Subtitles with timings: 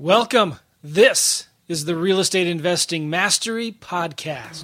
[0.00, 0.60] Welcome.
[0.80, 4.62] This is the Real Estate Investing Mastery Podcast.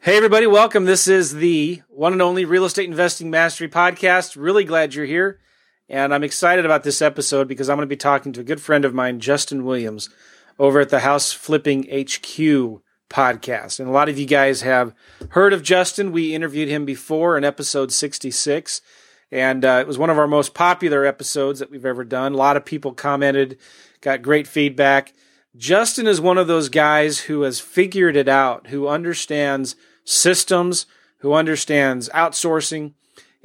[0.00, 0.84] Hey, everybody, welcome.
[0.84, 4.34] This is the one and only Real Estate Investing Mastery Podcast.
[4.36, 5.38] Really glad you're here.
[5.88, 8.60] And I'm excited about this episode because I'm going to be talking to a good
[8.60, 10.10] friend of mine, Justin Williams,
[10.58, 13.78] over at the House Flipping HQ podcast.
[13.78, 14.94] And a lot of you guys have
[15.30, 16.10] heard of Justin.
[16.10, 18.80] We interviewed him before in episode 66.
[19.30, 22.32] And uh, it was one of our most popular episodes that we've ever done.
[22.32, 23.58] A lot of people commented,
[24.00, 25.12] got great feedback.
[25.56, 30.86] Justin is one of those guys who has figured it out, who understands systems,
[31.18, 32.92] who understands outsourcing,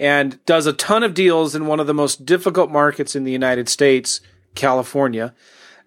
[0.02, 3.32] and does a ton of deals in one of the most difficult markets in the
[3.32, 4.20] United States,
[4.56, 5.32] California.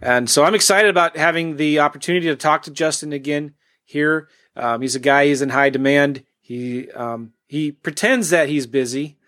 [0.00, 4.28] And so I'm excited about having the opportunity to talk to Justin again here.
[4.55, 6.22] Um, he's a guy, he's in high demand.
[6.41, 9.19] He, um, he pretends that he's busy,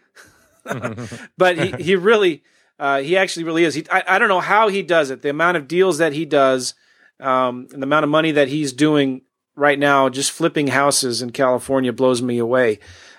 [1.37, 2.45] but he, he really,
[2.79, 3.75] uh, he actually really is.
[3.75, 5.21] He, I, I don't know how he does it.
[5.21, 6.75] The amount of deals that he does,
[7.19, 9.23] um, and the amount of money that he's doing
[9.57, 12.79] right now, just flipping houses in California blows me away.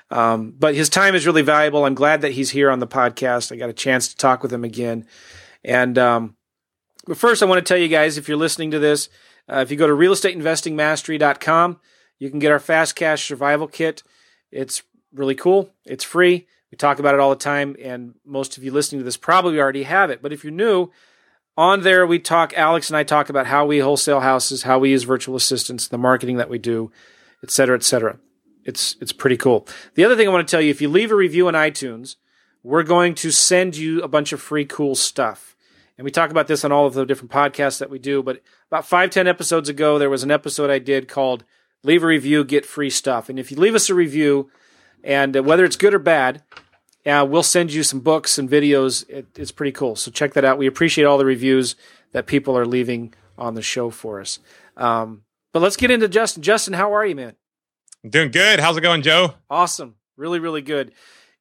[0.10, 1.86] Um, but his time is really valuable.
[1.86, 3.52] I'm glad that he's here on the podcast.
[3.52, 5.06] I got a chance to talk with him again.
[5.64, 6.36] And, um,
[7.06, 9.10] but first, I want to tell you guys if you're listening to this,
[9.50, 11.80] uh, if you go to realestateinvestingmastery.com,
[12.20, 14.04] you can get our fast cash survival kit.
[14.52, 15.74] It's really cool.
[15.86, 16.48] It's free.
[16.72, 19.60] We talk about it all the time, and most of you listening to this probably
[19.60, 20.22] already have it.
[20.22, 20.92] But if you're new,
[21.56, 22.54] on there we talk.
[22.58, 25.98] Alex and I talk about how we wholesale houses, how we use virtual assistants, the
[25.98, 26.92] marketing that we do,
[27.42, 28.20] et cetera, et cetera.
[28.68, 29.66] It's it's pretty cool.
[29.96, 32.18] The other thing I want to tell you, if you leave a review on iTunes,
[32.64, 35.56] we're going to send you a bunch of free cool stuff.
[35.98, 38.22] And we talk about this on all of the different podcasts that we do.
[38.22, 41.46] But about five, ten episodes ago, there was an episode I did called
[41.84, 44.52] "Leave a Review, Get Free Stuff." And if you leave us a review,
[45.02, 46.44] and uh, whether it's good or bad,
[47.06, 49.10] uh, we'll send you some books and videos.
[49.10, 49.96] It, it's pretty cool.
[49.96, 50.58] So check that out.
[50.58, 51.78] We appreciate all the reviews
[52.12, 54.40] that people are leaving on the show for us.
[54.76, 55.24] Um,
[55.54, 56.44] but let's get into Justin.
[56.44, 57.36] Justin, how are you, man?
[58.10, 58.60] Doing good.
[58.60, 59.36] How's it going, Joe?
[59.50, 59.96] Awesome.
[60.16, 60.94] Really, really good.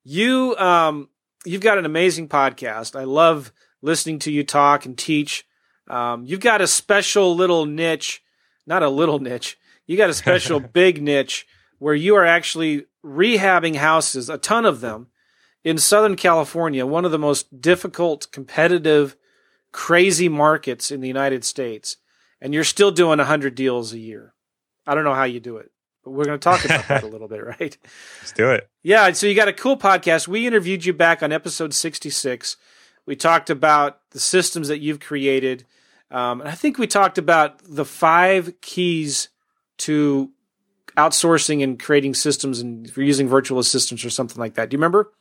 [0.05, 1.09] You um
[1.45, 2.99] you've got an amazing podcast.
[2.99, 5.47] I love listening to you talk and teach.
[5.89, 8.23] Um, you've got a special little niche,
[8.67, 9.57] not a little niche.
[9.87, 11.47] You got a special big niche
[11.79, 15.09] where you are actually rehabbing houses, a ton of them,
[15.63, 19.17] in Southern California, one of the most difficult, competitive,
[19.73, 21.99] crazy markets in the United States.
[22.41, 24.35] And you're still doing 100 deals a year.
[24.87, 25.71] I don't know how you do it.
[26.07, 27.77] But we're going to talk about that a little bit, right?
[28.21, 28.71] Let's do it.
[28.85, 29.11] Yeah.
[29.11, 30.29] So you got a cool podcast.
[30.29, 32.57] We interviewed you back on episode 66.
[33.07, 35.67] We talked about the systems that you've created.
[36.13, 39.31] Um, and I think we talked about the five keys
[39.79, 40.31] to
[40.97, 44.69] outsourcing and creating systems and for using virtual assistants or something like that.
[44.71, 45.13] Do you remember?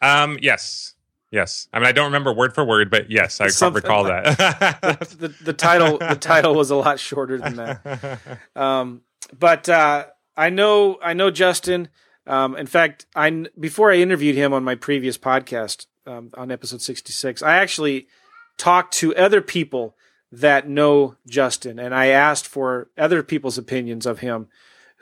[0.00, 0.94] Um, yes.
[1.32, 1.66] Yes.
[1.72, 5.00] I mean, I don't remember word for word, but yes, I Something recall like, that.
[5.10, 8.40] the, the, the, title, the title was a lot shorter than that.
[8.56, 9.02] Um,
[9.36, 10.06] but uh,
[10.36, 11.88] I know I know Justin.
[12.26, 16.82] Um, in fact, I before I interviewed him on my previous podcast um, on episode
[16.82, 18.08] sixty six, I actually
[18.56, 19.96] talked to other people
[20.30, 24.48] that know Justin, and I asked for other people's opinions of him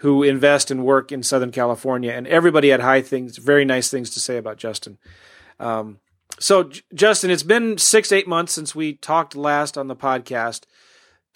[0.00, 4.10] who invest and work in Southern California, and everybody had high things, very nice things
[4.10, 4.98] to say about Justin.
[5.58, 6.00] Um,
[6.38, 10.64] so, J- Justin, it's been six, eight months since we talked last on the podcast.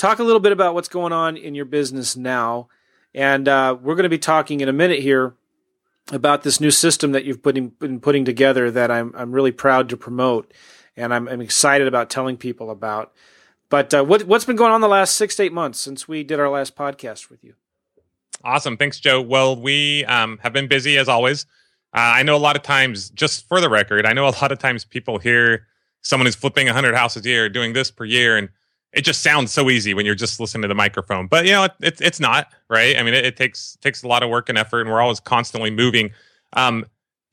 [0.00, 2.68] Talk a little bit about what's going on in your business now
[3.14, 5.34] and uh, we're going to be talking in a minute here
[6.10, 9.90] about this new system that you've putting, been putting together that I'm, I'm really proud
[9.90, 10.54] to promote
[10.96, 13.12] and I'm, I'm excited about telling people about.
[13.68, 16.24] But uh, what, what's been going on the last six to eight months since we
[16.24, 17.52] did our last podcast with you?
[18.42, 18.78] Awesome.
[18.78, 19.20] Thanks, Joe.
[19.20, 21.44] Well, we um, have been busy as always.
[21.92, 24.50] Uh, I know a lot of times, just for the record, I know a lot
[24.50, 25.66] of times people hear
[26.00, 28.48] someone who's flipping 100 houses a year, doing this per year, and
[28.92, 31.26] it just sounds so easy when you're just listening to the microphone.
[31.26, 32.96] But you know it, it it's not right?
[32.96, 35.20] I mean it, it, takes takes a lot of work and effort and we're always
[35.20, 36.10] constantly moving.
[36.52, 36.86] Um,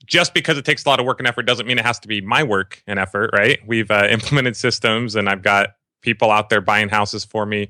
[0.05, 2.07] just because it takes a lot of work and effort doesn't mean it has to
[2.07, 3.59] be my work and effort right?
[3.65, 7.69] We've uh, implemented systems and i've got people out there buying houses for me.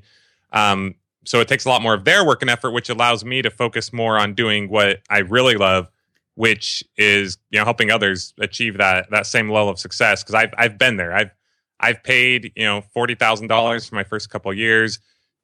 [0.52, 0.94] Um,
[1.24, 3.50] so it takes a lot more of their work and effort which allows me to
[3.50, 5.90] focus more on doing what i really love
[6.38, 10.22] which is you know helping others achieve that that same level of success.
[10.22, 11.12] Because I've, I've been there.
[11.12, 11.32] I've
[11.80, 14.98] I've paid, you know, forty thousand dollars for my first couple years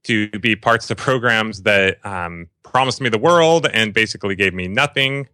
[0.04, 4.68] to be parts of programs that um, promised me the world and basically gave me
[4.68, 5.26] nothing.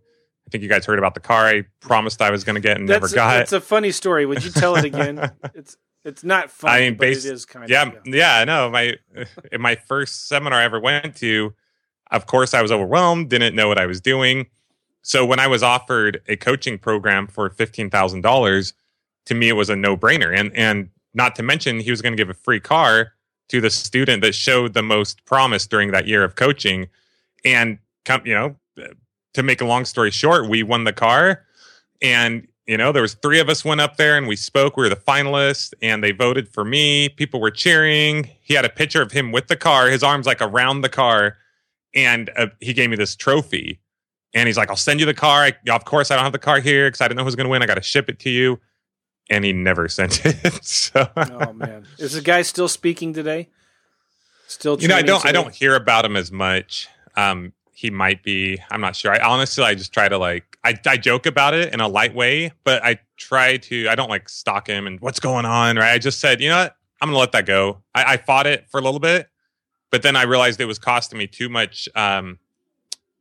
[0.46, 2.76] I think you guys heard about the car I promised I was going to get
[2.76, 3.40] and that's never got.
[3.40, 4.26] It's a funny story.
[4.26, 5.30] Would you tell it again?
[5.54, 7.94] it's It's not funny, I mean, but based- it is kind yeah, of.
[8.06, 8.70] yeah, I know.
[8.70, 8.94] My
[9.52, 11.52] in my first seminar I ever went to,
[12.10, 14.46] of course, I was overwhelmed, didn't know what I was doing.
[15.02, 18.72] So when I was offered a coaching program for fifteen thousand dollars,
[19.26, 20.36] to me it was a no brainer.
[20.36, 23.12] And and not to mention he was going to give a free car
[23.48, 26.88] to the student that showed the most promise during that year of coaching.
[27.44, 28.56] And come, you know,
[29.34, 31.44] to make a long story short, we won the car,
[32.00, 34.76] and you know there was three of us went up there and we spoke.
[34.76, 37.08] We were the finalists and they voted for me.
[37.08, 38.30] People were cheering.
[38.42, 41.36] He had a picture of him with the car his arms like around the car.
[41.94, 43.80] And uh, he gave me this trophy.
[44.34, 45.42] And he's like i'll send you the car.
[45.42, 47.46] I, of course i don't have the car here because i didn't know who's going
[47.46, 47.62] to win.
[47.62, 48.60] I got to ship it to you
[49.30, 50.64] and he never sent it.
[50.64, 53.48] So oh man, is the guy still speaking today?
[54.48, 56.88] Still, you know i don't i don't hear about him as much.
[57.16, 59.12] Um he might be i'm not sure.
[59.12, 62.14] I honestly i just try to like I, I joke about it in a light
[62.14, 65.92] way but i try to i don't like stalk him and what's going on right?
[65.92, 66.76] I just said you know what?
[67.00, 67.78] I'm gonna let that go.
[67.94, 69.28] I, I fought it for a little bit
[69.90, 72.38] but then i realized it was costing me too much um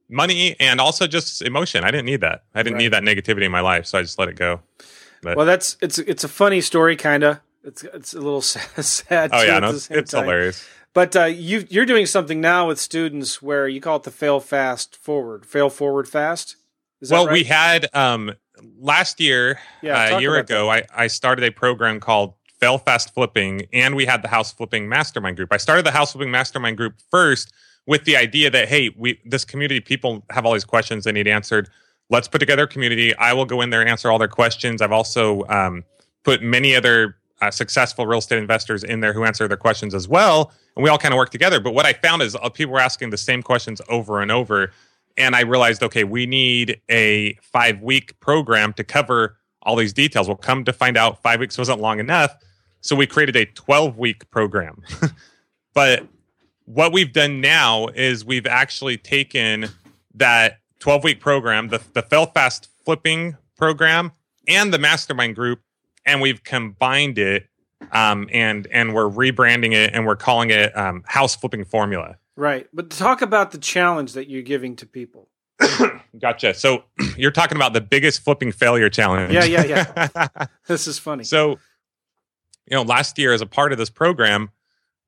[0.10, 1.84] money and also just emotion.
[1.84, 2.44] I didn't need that.
[2.56, 2.84] I didn't Right.
[2.86, 4.62] need that negativity in my life so i just let it go
[5.24, 7.40] Well, that's it's it's a funny story, kind of.
[7.64, 8.86] It's it's a little sad.
[8.86, 10.24] sad oh yeah no, it's, time.
[10.24, 14.12] hilarious But uh, you you're doing something now with students where you call it the
[14.12, 16.56] fail fast forward, fail forward fast.
[17.02, 17.34] Is that well right?
[17.34, 18.34] we had um
[18.80, 23.14] last year Yeah, uh, a year ago I, I started a program called fail fast
[23.14, 26.76] flipping and we had the house flipping mastermind group i started the house flipping mastermind
[26.76, 27.54] group first
[27.88, 31.28] with the idea that hey we this community people have all these questions they need
[31.28, 31.70] answered
[32.10, 34.82] let's put together a community i will go in there and answer all their questions
[34.82, 35.84] i've also um,
[36.24, 40.08] put many other uh, successful real estate investors in there who answer their questions as
[40.08, 42.74] well and we all kind of work together but what i found is uh, people
[42.74, 44.72] were asking the same questions over and over
[45.20, 50.28] and I realized, okay, we need a five week program to cover all these details.
[50.28, 52.36] We'll come to find out, five weeks wasn't long enough.
[52.82, 54.82] So we created a 12 week program.
[55.74, 56.08] but
[56.66, 59.68] what we've done now is we've actually taken
[60.16, 64.12] that 12 week program, the, the Fail Fast flipping program,
[64.48, 65.62] and the mastermind group,
[66.06, 67.48] and we've combined it.
[67.94, 72.18] Um, and and we're rebranding it and we're calling it um, House Flipping Formula.
[72.36, 72.68] right.
[72.74, 75.30] But talk about the challenge that you're giving to people.
[76.20, 76.54] Gotcha.
[76.54, 76.84] So
[77.18, 79.34] you're talking about the biggest flipping failure challenge.
[79.34, 80.46] Yeah, yeah, yeah.
[80.68, 81.24] This is funny.
[81.24, 81.52] so,
[82.66, 84.50] you know, last year as a part of this program,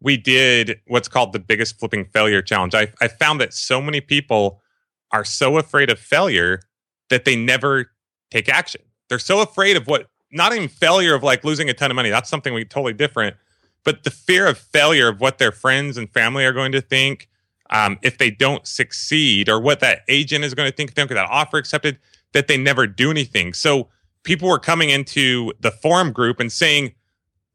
[0.02, 2.74] we did what's called the biggest flipping failure challenge.
[2.74, 4.62] I, I found that so many people
[5.12, 6.62] are so afraid of failure
[7.10, 7.92] that they never
[8.30, 8.82] take action.
[9.10, 12.10] They're so afraid of what, not even failure of like losing a ton of money.
[12.10, 13.36] That's something we totally different.
[13.84, 17.28] But the fear of failure of what their friends and family are going to think,
[17.72, 21.02] um, if they don't succeed, or what that agent is going to think if they
[21.02, 21.98] don't get that offer accepted,
[22.34, 23.54] that they never do anything.
[23.54, 23.90] So
[24.24, 26.94] people were coming into the forum group and saying,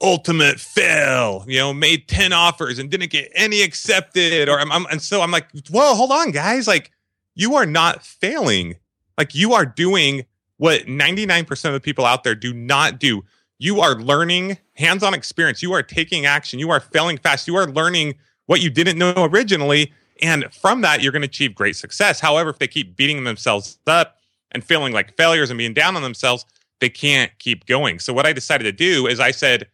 [0.03, 4.49] ultimate fail, you know, made 10 offers and didn't get any accepted.
[4.49, 6.67] Or I'm, I'm and so I'm like, whoa, hold on, guys.
[6.67, 6.91] Like,
[7.37, 8.75] you are not failing.
[9.17, 10.25] Like you are doing
[10.56, 13.23] what 99% of the people out there do not do.
[13.59, 15.62] You are learning hands-on experience.
[15.62, 16.59] You are taking action.
[16.59, 17.47] You are failing fast.
[17.47, 18.15] You are learning
[18.47, 19.93] what you didn't know originally.
[20.23, 22.21] And from that, you're going to achieve great success.
[22.21, 24.17] However, if they keep beating themselves up
[24.53, 26.44] and feeling like failures and being down on themselves,
[26.81, 27.99] they can't keep going.
[27.99, 29.69] So what I decided to do is I said,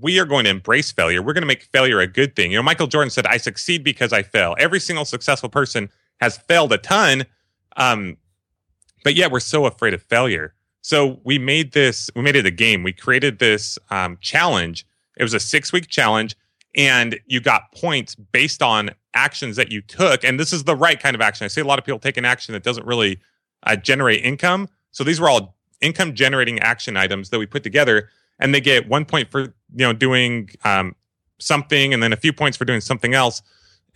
[0.00, 1.22] we are going to embrace failure.
[1.22, 2.50] We're going to make failure a good thing.
[2.50, 4.54] You know, Michael Jordan said, I succeed because I fail.
[4.58, 5.90] Every single successful person
[6.22, 7.24] has failed a ton.
[7.76, 8.16] Um,
[9.02, 10.54] but yet we're so afraid of failure.
[10.80, 12.84] So we made this, we made it a game.
[12.84, 14.86] We created this um, challenge.
[15.16, 16.36] It was a six week challenge,
[16.76, 20.22] and you got points based on actions that you took.
[20.22, 21.44] And this is the right kind of action.
[21.44, 23.18] I see a lot of people take an action that doesn't really
[23.64, 24.68] uh, generate income.
[24.92, 28.88] So these were all income generating action items that we put together, and they get
[28.88, 29.52] one point for you
[29.86, 30.94] know doing um,
[31.40, 33.42] something, and then a few points for doing something else.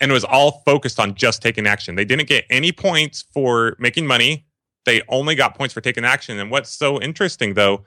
[0.01, 1.95] And it was all focused on just taking action.
[1.95, 4.47] They didn't get any points for making money.
[4.85, 6.39] They only got points for taking action.
[6.39, 7.85] And what's so interesting though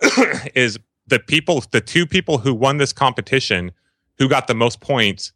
[0.54, 3.72] is the people, the two people who won this competition,
[4.18, 5.32] who got the most points,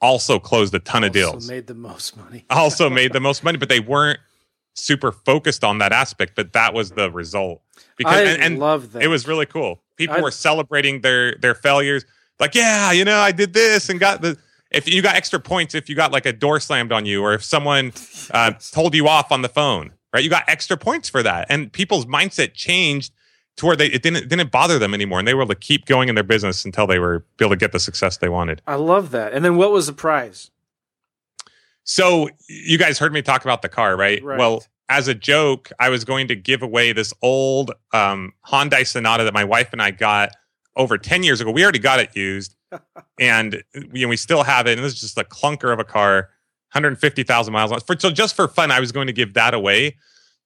[0.00, 1.34] also closed a ton of deals.
[1.34, 1.50] Also deals.
[1.50, 2.44] made the most money.
[2.50, 4.20] also made the most money, but they weren't
[4.74, 6.34] super focused on that aspect.
[6.36, 7.62] But that was the result
[7.96, 9.02] because I and, and love that.
[9.02, 9.82] it was really cool.
[9.96, 12.04] People I- were celebrating their their failures.
[12.38, 14.36] Like, yeah, you know, I did this and got the.
[14.70, 17.34] If you got extra points, if you got like a door slammed on you, or
[17.34, 17.92] if someone
[18.32, 20.24] uh, told you off on the phone, right?
[20.24, 23.12] You got extra points for that, and people's mindset changed
[23.56, 25.86] to where they it didn't didn't bother them anymore, and they were able to keep
[25.86, 28.60] going in their business until they were able to get the success they wanted.
[28.66, 29.32] I love that.
[29.32, 30.50] And then what was the prize?
[31.84, 34.22] So you guys heard me talk about the car, right?
[34.22, 34.38] Right.
[34.38, 39.22] Well, as a joke, I was going to give away this old um, Hyundai Sonata
[39.24, 40.30] that my wife and I got
[40.74, 41.52] over 10 years ago.
[41.52, 42.55] We already got it used
[43.20, 44.78] and we, still have it.
[44.78, 46.30] And this is just a clunker of a car,
[46.72, 47.82] 150,000 miles.
[47.84, 49.96] For, so just for fun, I was going to give that away.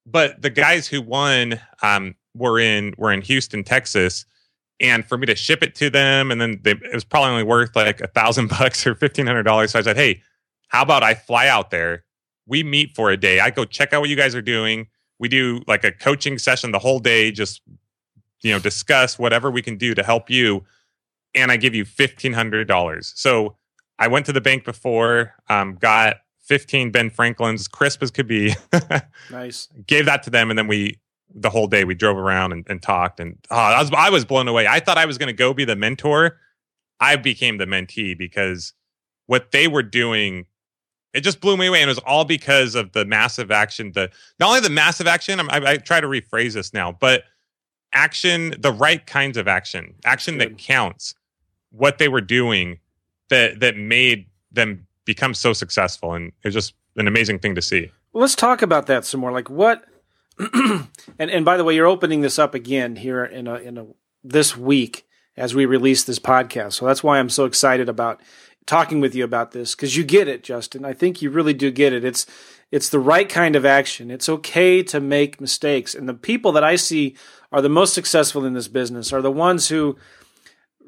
[0.06, 4.24] But the guys who won um, were in were in Houston, Texas,
[4.80, 7.42] and for me to ship it to them, and then they, it was probably only
[7.42, 9.72] worth like a thousand bucks or fifteen hundred dollars.
[9.72, 10.22] So I said, "Hey,
[10.68, 12.04] how about I fly out there?
[12.46, 13.40] We meet for a day.
[13.40, 14.88] I go check out what you guys are doing.
[15.18, 17.60] We do like a coaching session the whole day, just
[18.42, 20.64] you know, discuss whatever we can do to help you,
[21.34, 23.56] and I give you fifteen hundred dollars." So
[23.98, 26.16] I went to the bank before, um, got
[26.50, 28.54] 15 Ben Franklin's, crisp as could be.
[29.30, 29.68] nice.
[29.86, 30.98] Gave that to them, and then we
[31.32, 34.24] the whole day we drove around and, and talked, and oh, I was I was
[34.24, 34.66] blown away.
[34.66, 36.38] I thought I was going to go be the mentor.
[36.98, 38.72] I became the mentee because
[39.26, 40.46] what they were doing,
[41.14, 43.92] it just blew me away, and it was all because of the massive action.
[43.92, 44.10] The
[44.40, 47.22] not only the massive action, I, I try to rephrase this now, but
[47.92, 51.14] action, the right kinds of action, action that counts.
[51.70, 52.78] What they were doing
[53.28, 57.90] that that made them become so successful, and it's just an amazing thing to see.
[58.12, 59.32] Well, let's talk about that some more.
[59.32, 59.84] Like what?
[60.38, 63.86] and and by the way, you're opening this up again here in a in a
[64.22, 66.74] this week as we release this podcast.
[66.74, 68.20] So that's why I'm so excited about
[68.66, 70.84] talking with you about this because you get it, Justin.
[70.84, 72.04] I think you really do get it.
[72.04, 72.26] It's
[72.70, 74.10] it's the right kind of action.
[74.10, 77.16] It's okay to make mistakes, and the people that I see
[77.52, 79.96] are the most successful in this business are the ones who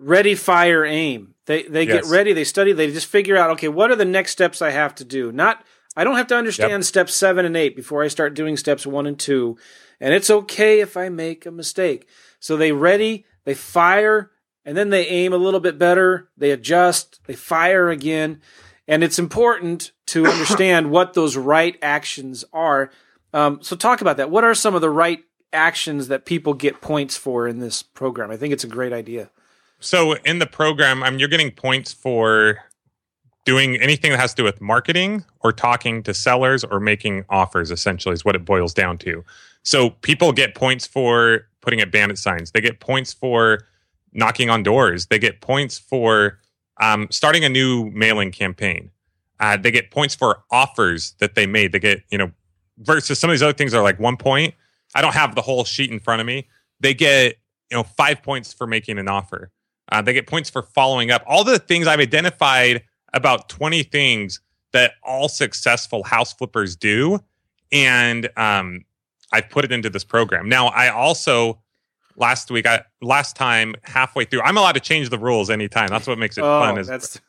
[0.03, 1.35] ready, fire, aim.
[1.47, 2.03] They they yes.
[2.03, 4.71] get ready, they study, they just figure out, okay, what are the next steps I
[4.71, 5.33] have to do?
[5.33, 5.65] Not
[5.97, 6.85] I don't have to understand yep.
[6.85, 9.59] steps seven and eight before I start doing steps one and two.
[10.01, 12.09] And it's okay if I make a mistake.
[12.41, 14.31] So they ready, they fire,
[14.65, 18.41] and then they aim a little bit better, they adjust, they fire again.
[18.89, 22.91] And it's important to understand what those right actions are.
[23.35, 24.31] Um, so talk about that.
[24.31, 25.21] What are some of the right
[25.53, 28.31] actions that people get points for in this program?
[28.31, 29.31] I think it's a great idea.
[29.83, 32.59] So in the program, I mean, you're getting points for
[33.45, 37.71] doing anything that has to do with marketing or talking to sellers or making offers.
[37.73, 39.25] Essentially, is what it boils down to.
[39.65, 42.53] So people get points for putting up bandit signs.
[42.53, 43.67] They get points for
[44.13, 45.07] knocking on doors.
[45.07, 46.39] They get points for
[46.81, 48.91] um, starting a new mailing campaign.
[49.41, 51.73] Uh, they get points for offers that they made.
[51.73, 52.31] They get you know
[52.79, 54.55] versus some of these other things are like one point.
[54.95, 56.47] I don't have the whole sheet in front of me.
[56.79, 57.37] They get
[57.69, 59.51] you know five points for making an offer.
[59.93, 61.23] Uh, they get points for following up.
[61.27, 62.83] All the things I've identified
[63.13, 64.41] about 20 things
[64.73, 67.21] that all successful house flippers do.
[67.71, 68.87] And um,
[69.33, 70.49] I've put it into this program.
[70.49, 71.61] Now, I also
[72.17, 75.89] last week, I last time halfway through, I'm allowed to change the rules anytime.
[75.89, 76.79] That's what makes it oh, fun.
[76.79, 77.21] Is that's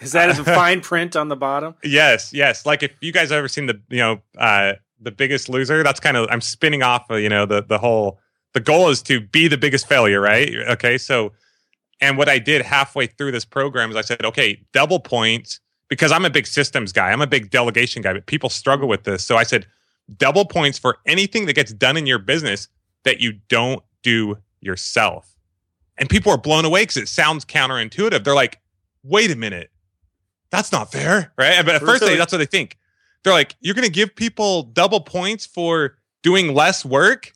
[0.00, 1.74] is that a fine print on the bottom?
[1.82, 2.64] Yes, yes.
[2.64, 6.16] Like if you guys ever seen the you know uh, the Biggest Loser, that's kind
[6.16, 7.10] of I'm spinning off.
[7.10, 8.18] Of, you know the the whole
[8.52, 10.52] the goal is to be the biggest failure, right?
[10.70, 11.32] Okay, so
[12.00, 16.12] and what I did halfway through this program is I said, okay, double points because
[16.12, 17.12] I'm a big systems guy.
[17.12, 19.24] I'm a big delegation guy, but people struggle with this.
[19.24, 19.66] So I said,
[20.16, 22.68] double points for anything that gets done in your business
[23.04, 25.36] that you don't do yourself.
[25.96, 28.24] And people are blown away because it sounds counterintuitive.
[28.24, 28.60] They're like,
[29.02, 29.70] wait a minute,
[30.50, 31.32] that's not fair.
[31.38, 31.64] Right.
[31.64, 32.78] But at first, they, that's what they think.
[33.22, 37.32] They're like, you're going to give people double points for doing less work?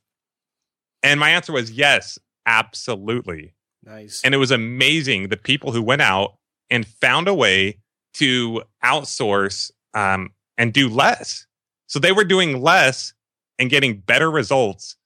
[1.03, 3.55] And my answer was yes, absolutely.
[3.89, 4.23] Nice.
[4.23, 6.35] And it was amazing the people who went out
[6.71, 7.79] and found a way
[8.15, 11.47] to outsource um, and do less.
[11.87, 13.15] So they were doing less
[13.59, 14.97] and getting better results.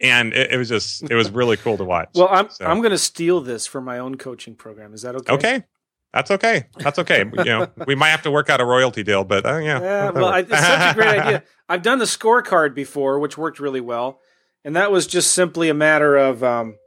[0.00, 2.10] And it, it was just, it was really cool to watch.
[2.14, 2.64] well, I'm, so.
[2.64, 4.94] I'm going to steal this for my own coaching program.
[4.94, 5.32] Is that okay?
[5.34, 5.64] Okay.
[6.12, 6.66] That's okay.
[6.78, 7.18] That's okay.
[7.38, 9.80] you know, we might have to work out a royalty deal, but uh, yeah.
[9.80, 10.10] Yeah.
[10.10, 11.44] Well, I, it's such a great idea.
[11.68, 14.20] I've done the scorecard before, which worked really well,
[14.64, 16.78] and that was just simply a matter of um,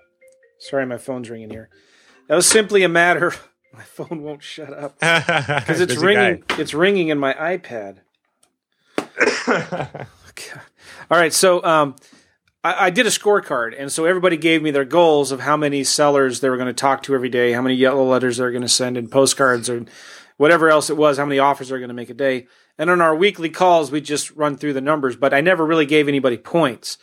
[0.63, 1.69] Sorry, my phone's ringing here.
[2.29, 3.33] That was simply a matter.
[3.73, 6.43] My phone won't shut up because it's ringing.
[6.47, 6.61] Guy.
[6.61, 8.01] It's ringing in my iPad.
[10.29, 10.59] okay.
[11.09, 11.95] All right, so um,
[12.63, 15.83] I, I, did a scorecard, and so everybody gave me their goals of how many
[15.83, 18.61] sellers they were going to talk to every day, how many yellow letters they're going
[18.61, 19.85] to send, and postcards, or
[20.37, 22.45] whatever else it was, how many offers they're going to make a day.
[22.77, 25.87] And on our weekly calls, we just run through the numbers, but I never really
[25.87, 26.99] gave anybody points.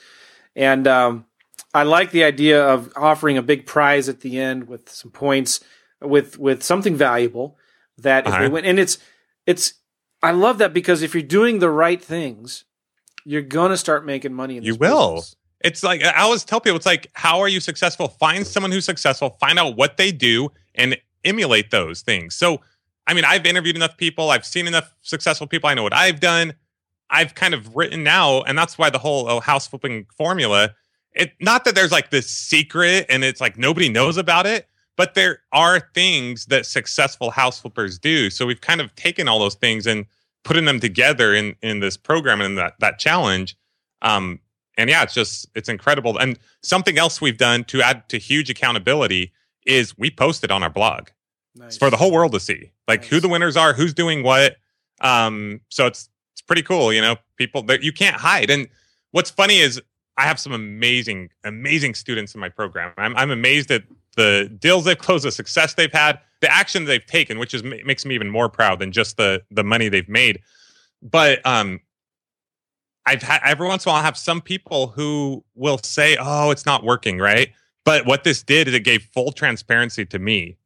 [0.55, 1.27] And um,
[1.73, 5.61] I like the idea of offering a big prize at the end with some points,
[6.01, 7.59] with with something valuable
[7.99, 8.99] that if they win, and it's
[9.47, 9.75] it's
[10.23, 12.65] I love that because if you're doing the right things,
[13.25, 14.57] you're gonna start making money.
[14.57, 15.17] In you will.
[15.17, 15.37] Business.
[15.63, 18.09] It's like I always tell people, it's like, how are you successful?
[18.09, 22.35] Find someone who's successful, find out what they do, and emulate those things.
[22.35, 22.63] So,
[23.07, 25.69] I mean, I've interviewed enough people, I've seen enough successful people.
[25.69, 26.55] I know what I've done.
[27.11, 30.75] I've kind of written now, and that's why the whole oh, house flipping formula
[31.15, 35.15] it not that there's like this secret and it's like nobody knows about it, but
[35.15, 38.31] there are things that successful house flippers do.
[38.31, 40.07] So we've kind of taken all those things and
[40.45, 43.57] putting them together in in this program and that that challenge.
[44.03, 44.41] Um,
[44.77, 46.19] and yeah, it's just it's incredible.
[46.19, 49.33] And something else we've done to add to huge accountability
[49.67, 51.09] is we post it on our blog
[51.55, 51.77] nice.
[51.77, 53.11] for the whole world to see, like nice.
[53.11, 54.57] who the winners are, who's doing what.
[55.01, 57.17] Um, so it's it's pretty cool, you know.
[57.37, 58.51] People that you can't hide.
[58.51, 58.69] And
[59.11, 59.81] what's funny is
[60.17, 62.93] I have some amazing, amazing students in my program.
[62.99, 63.85] I'm I'm amazed at
[64.17, 68.05] the deals they've closed, the success they've had, the action they've taken, which is makes
[68.05, 70.41] me even more proud than just the the money they've made.
[71.03, 71.81] But um,
[73.07, 76.51] I've had every once in a while I have some people who will say, "Oh,
[76.51, 77.53] it's not working," right?
[77.85, 80.57] But what this did is it gave full transparency to me,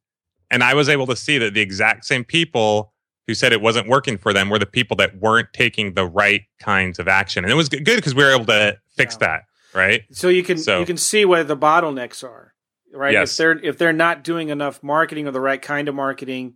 [0.51, 2.93] and I was able to see that the exact same people
[3.27, 6.43] who said it wasn't working for them were the people that weren't taking the right
[6.59, 9.27] kinds of action, and it was good because we were able to fix yeah.
[9.27, 10.03] that, right?
[10.11, 12.53] So you can so, you can see where the bottlenecks are,
[12.93, 13.13] right?
[13.13, 13.31] Yes.
[13.31, 16.55] If they're if they're not doing enough marketing or the right kind of marketing,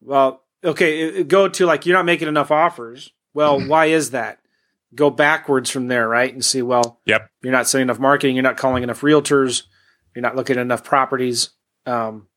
[0.00, 3.12] well, okay, go to like you're not making enough offers.
[3.34, 3.68] Well, mm-hmm.
[3.68, 4.38] why is that?
[4.94, 6.32] go backwards from there, right?
[6.32, 9.64] And see, well, yep, you're not selling enough marketing, you're not calling enough realtors,
[10.14, 11.50] you're not looking at enough properties.
[11.86, 12.28] Um,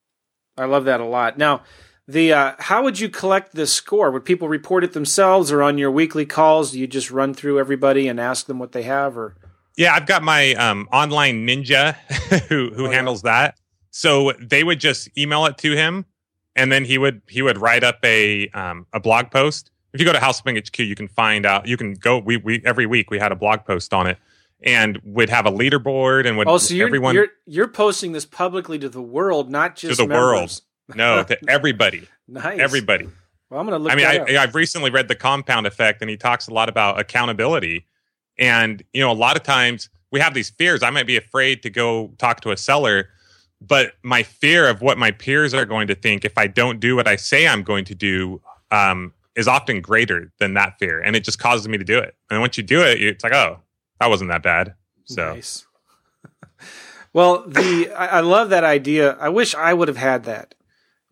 [0.58, 1.38] I love that a lot.
[1.38, 1.64] Now,
[2.08, 4.12] the uh, how would you collect this score?
[4.12, 7.60] Would people report it themselves, or on your weekly calls, do you just run through
[7.60, 9.18] everybody and ask them what they have?
[9.18, 9.36] Or
[9.76, 11.96] yeah, I've got my um, online ninja
[12.50, 13.32] who who oh, handles yeah.
[13.32, 13.60] that.
[13.92, 16.06] So they would just email it to him,
[16.56, 20.06] and then he would he would write up a um, a blog post if you
[20.06, 21.68] go to House HQ, you can find out.
[21.68, 22.20] You can go.
[22.20, 24.18] We we every week we had a blog post on it,
[24.62, 28.26] and would have a leaderboard and would oh, so you're, everyone you're you're posting this
[28.26, 30.20] publicly to the world, not just to the members.
[30.20, 30.62] world.
[30.94, 32.08] No, to everybody.
[32.28, 33.08] nice, everybody.
[33.50, 33.92] Well, I'm gonna look.
[33.92, 37.00] I mean, I, I've recently read the Compound Effect, and he talks a lot about
[37.00, 37.86] accountability.
[38.38, 40.84] And you know, a lot of times we have these fears.
[40.84, 43.10] I might be afraid to go talk to a seller,
[43.62, 46.96] but my fear of what my peers are going to think if I don't do
[46.96, 51.16] what I say I'm going to do um, is often greater than that fear, and
[51.16, 52.16] it just causes me to do it.
[52.30, 53.60] And once you do it, it's like, oh,
[54.00, 54.74] that wasn't that bad.
[55.06, 55.36] So.
[55.36, 55.66] Nice.
[57.14, 59.16] well, the I, I, love that idea.
[59.20, 60.56] I wish I would have had that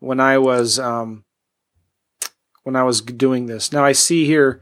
[0.04, 1.24] when I was um,
[2.62, 3.72] when I was doing this.
[3.72, 4.60] Now I see here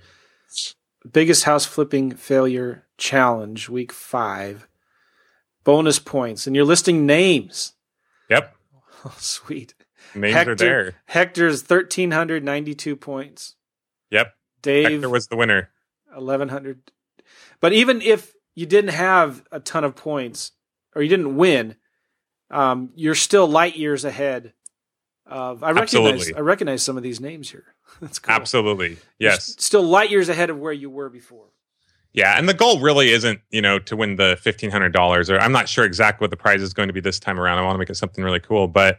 [1.11, 4.69] biggest house flipping failure challenge week five
[5.65, 7.75] bonus points, and you're listing names.
[8.31, 8.57] Yep.
[9.05, 9.75] Oh, sweet.
[10.15, 10.95] Names Hector, are there.
[11.07, 13.57] Hector's thirteen hundred ninety two points.
[14.13, 14.33] Yep.
[14.63, 15.71] Dave Hector was the winner.
[16.17, 16.93] Eleven hundred.
[17.61, 20.53] But even if you didn't have a ton of points
[20.95, 21.75] or you didn't win,
[22.49, 24.53] um, you're still light years ahead
[25.33, 25.63] of.
[25.63, 25.83] I recognize.
[25.83, 26.35] Absolutely.
[26.35, 27.65] I recognize some of these names here.
[28.01, 28.35] That's cool.
[28.35, 28.99] Absolutely.
[29.19, 29.57] Yes.
[29.59, 31.47] Still light years ahead of where you were before.
[32.15, 35.39] Yeah, and the goal really isn't, you know, to win the fifteen hundred dollars, or
[35.39, 37.59] I'm not sure exactly what the prize is going to be this time around.
[37.59, 38.99] I want to make it something really cool, but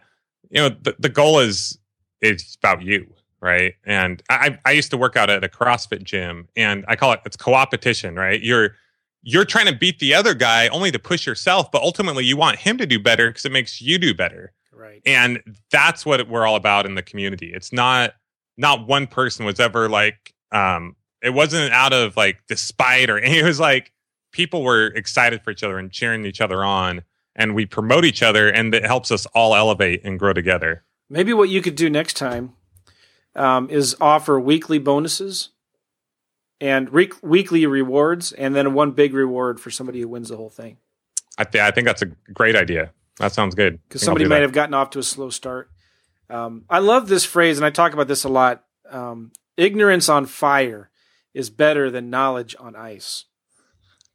[0.49, 1.77] you know, the, the goal is
[2.21, 3.05] is about you,
[3.39, 3.75] right?
[3.85, 7.19] And I I used to work out at a CrossFit gym, and I call it
[7.23, 8.41] it's co-opetition, right?
[8.41, 8.75] You're
[9.21, 12.57] you're trying to beat the other guy only to push yourself, but ultimately you want
[12.57, 14.53] him to do better because it makes you do better.
[14.75, 15.01] Right.
[15.05, 17.51] And that's what we're all about in the community.
[17.53, 18.13] It's not
[18.57, 23.43] not one person was ever like um it wasn't out of like despite or it
[23.43, 23.91] was like
[24.31, 27.03] people were excited for each other and cheering each other on
[27.35, 30.83] and we promote each other and it helps us all elevate and grow together.
[31.09, 32.53] Maybe what you could do next time
[33.35, 35.49] um, is offer weekly bonuses
[36.61, 40.49] and re- weekly rewards, and then one big reward for somebody who wins the whole
[40.49, 40.77] thing.
[41.37, 42.91] I, th- I think that's a great idea.
[43.19, 43.79] That sounds good.
[43.87, 45.69] Because somebody might have gotten off to a slow start.
[46.29, 48.63] Um, I love this phrase, and I talk about this a lot.
[48.89, 50.89] Um, ignorance on fire
[51.33, 53.25] is better than knowledge on ice.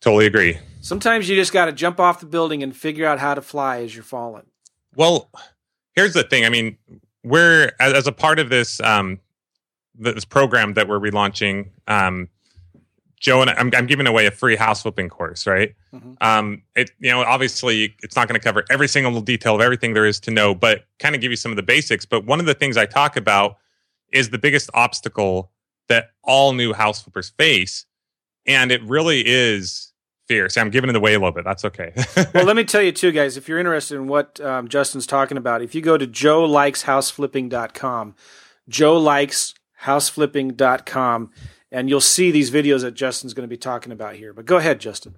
[0.00, 0.58] Totally agree.
[0.80, 3.82] Sometimes you just got to jump off the building and figure out how to fly
[3.82, 4.46] as you're falling.
[4.94, 5.30] Well,
[5.94, 6.44] here's the thing.
[6.44, 6.78] I mean,
[7.24, 9.20] we're as, as a part of this um,
[9.94, 11.70] this program that we're relaunching.
[11.88, 12.28] Um,
[13.20, 15.74] Joe and I, I'm, I'm giving away a free house flipping course, right?
[15.92, 16.12] Mm-hmm.
[16.20, 19.94] Um, it you know obviously it's not going to cover every single detail of everything
[19.94, 22.06] there is to know, but kind of give you some of the basics.
[22.06, 23.58] But one of the things I talk about
[24.12, 25.50] is the biggest obstacle
[25.88, 27.86] that all new house flippers face,
[28.46, 29.92] and it really is
[30.28, 30.48] fear.
[30.48, 31.42] See, I'm giving it away a little bit.
[31.44, 31.92] That's okay.
[32.34, 33.36] well, let me tell you too, guys.
[33.36, 38.14] If you're interested in what um, Justin's talking about, if you go to joelikeshouseflipping.com,
[38.70, 41.30] joelikeshouseflipping.com,
[41.70, 44.32] and you'll see these videos that Justin's going to be talking about here.
[44.32, 45.14] But go ahead, Justin.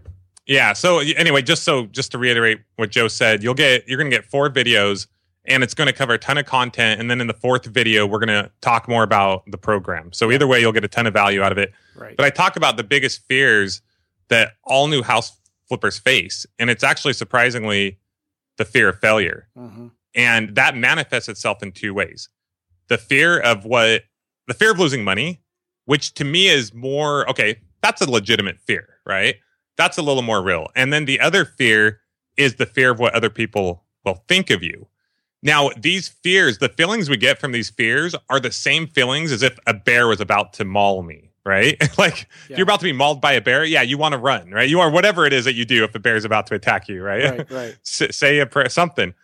[0.47, 0.73] Yeah.
[0.73, 4.17] So anyway, just so just to reiterate what Joe said, you'll get you're going to
[4.17, 5.07] get four videos,
[5.45, 7.01] and it's going to cover a ton of content.
[7.01, 10.13] And then in the fourth video, we're going to talk more about the program.
[10.13, 11.73] So either way, you'll get a ton of value out of it.
[11.95, 12.17] Right.
[12.17, 13.83] But I talk about the biggest fears
[14.29, 16.47] that all new house flippers face.
[16.59, 17.99] And it's actually surprisingly
[18.59, 19.49] the fear of failure.
[19.57, 19.89] Mm-hmm.
[20.15, 22.29] And that manifests itself in two ways.
[22.89, 24.03] The fear of what
[24.49, 25.41] the fear of losing money,
[25.85, 29.37] which to me is more okay, that's a legitimate fear, right?
[29.77, 30.69] That's a little more real.
[30.77, 32.01] And then the other fear
[32.37, 34.89] is the fear of what other people will think of you.
[35.43, 39.43] Now, these fears, the feelings we get from these fears are the same feelings as
[39.43, 41.81] if a bear was about to maul me, right?
[41.99, 42.53] like yeah.
[42.53, 44.69] if you're about to be mauled by a bear, yeah, you want to run, right?
[44.69, 46.89] You are whatever it is that you do if a bear is about to attack
[46.89, 47.39] you, right?
[47.39, 47.79] Right, right.
[47.83, 49.15] say a prayer, something.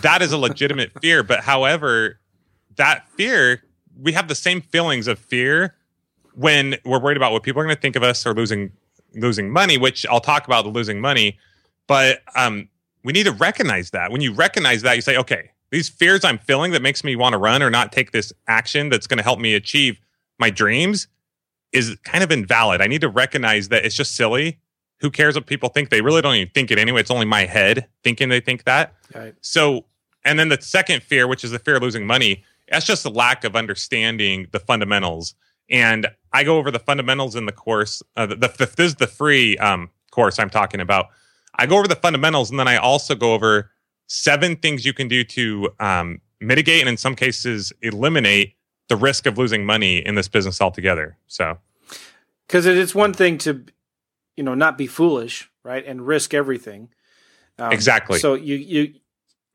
[0.00, 1.22] That is a legitimate fear.
[1.22, 2.18] But however,
[2.76, 3.62] that fear,
[4.00, 5.74] we have the same feelings of fear
[6.34, 8.72] when we're worried about what people are going to think of us or losing
[9.14, 11.38] losing money, which I'll talk about the losing money.
[11.86, 12.68] But um,
[13.04, 14.10] we need to recognize that.
[14.10, 17.32] When you recognize that, you say, okay, these fears I'm feeling that makes me want
[17.32, 19.98] to run or not take this action that's going to help me achieve
[20.38, 21.08] my dreams
[21.72, 22.80] is kind of invalid.
[22.80, 24.58] I need to recognize that it's just silly.
[25.00, 25.90] Who cares what people think?
[25.90, 27.00] They really don't even think it anyway.
[27.00, 28.94] It's only my head thinking they think that.
[29.14, 29.34] Right.
[29.40, 29.86] So,
[30.24, 33.10] and then the second fear, which is the fear of losing money, that's just a
[33.10, 35.34] lack of understanding the fundamentals.
[35.72, 38.02] And I go over the fundamentals in the course.
[38.14, 41.06] Uh, the, the, this is the free um, course I'm talking about.
[41.54, 43.70] I go over the fundamentals, and then I also go over
[44.06, 48.54] seven things you can do to um, mitigate and, in some cases, eliminate
[48.88, 51.16] the risk of losing money in this business altogether.
[51.26, 51.58] So,
[52.46, 53.64] because it's one thing to,
[54.36, 56.90] you know, not be foolish, right, and risk everything.
[57.58, 58.18] Um, exactly.
[58.18, 58.94] So you you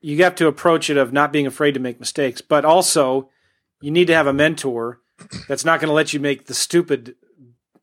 [0.02, 3.30] you have to approach it of not being afraid to make mistakes, but also
[3.82, 5.02] you need to have a mentor
[5.48, 7.16] that's not going to let you make the stupid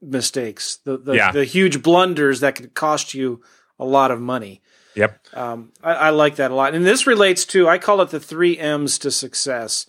[0.01, 1.33] mistakes, the the, yeah.
[1.33, 3.43] the huge blunders that could cost you
[3.79, 4.63] a lot of money.
[4.95, 5.27] Yep.
[5.35, 6.75] Um, I, I, like that a lot.
[6.75, 9.87] And this relates to, I call it the three M's to success.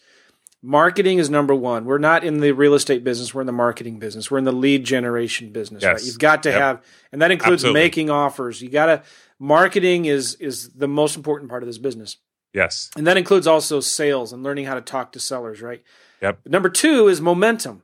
[0.64, 1.86] Marketing is number one.
[1.86, 3.32] We're not in the real estate business.
[3.32, 4.32] We're in the marketing business.
[4.32, 5.84] We're in the lead generation business.
[5.84, 5.94] Yes.
[5.94, 6.06] Right?
[6.08, 6.60] You've got to yep.
[6.60, 7.82] have, and that includes Absolutely.
[7.82, 8.64] making offers.
[8.64, 9.04] You got to,
[9.38, 12.18] marketing is, is the most important part of this business.
[12.52, 12.90] Yes.
[12.98, 15.84] And that includes also sales and learning how to talk to sellers, right?
[16.22, 16.40] Yep.
[16.46, 17.82] Number two is momentum.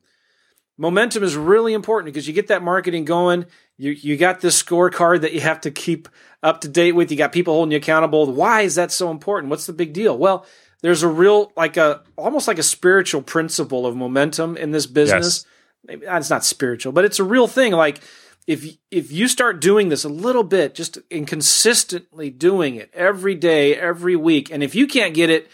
[0.78, 3.46] Momentum is really important because you get that marketing going.
[3.78, 6.10] You you got this scorecard that you have to keep
[6.41, 7.12] up to date with.
[7.12, 8.32] You got people holding you accountable.
[8.32, 9.50] Why is that so important?
[9.50, 10.17] What's the big deal?
[10.17, 10.46] Well,
[10.82, 15.46] there's a real like a almost like a spiritual principle of momentum in this business.
[15.46, 15.46] Yes.
[15.86, 17.74] Maybe uh, it's not spiritual, but it's a real thing.
[17.74, 18.02] Like
[18.48, 23.76] if if you start doing this a little bit, just inconsistently doing it every day,
[23.76, 25.50] every week, and if you can't get it,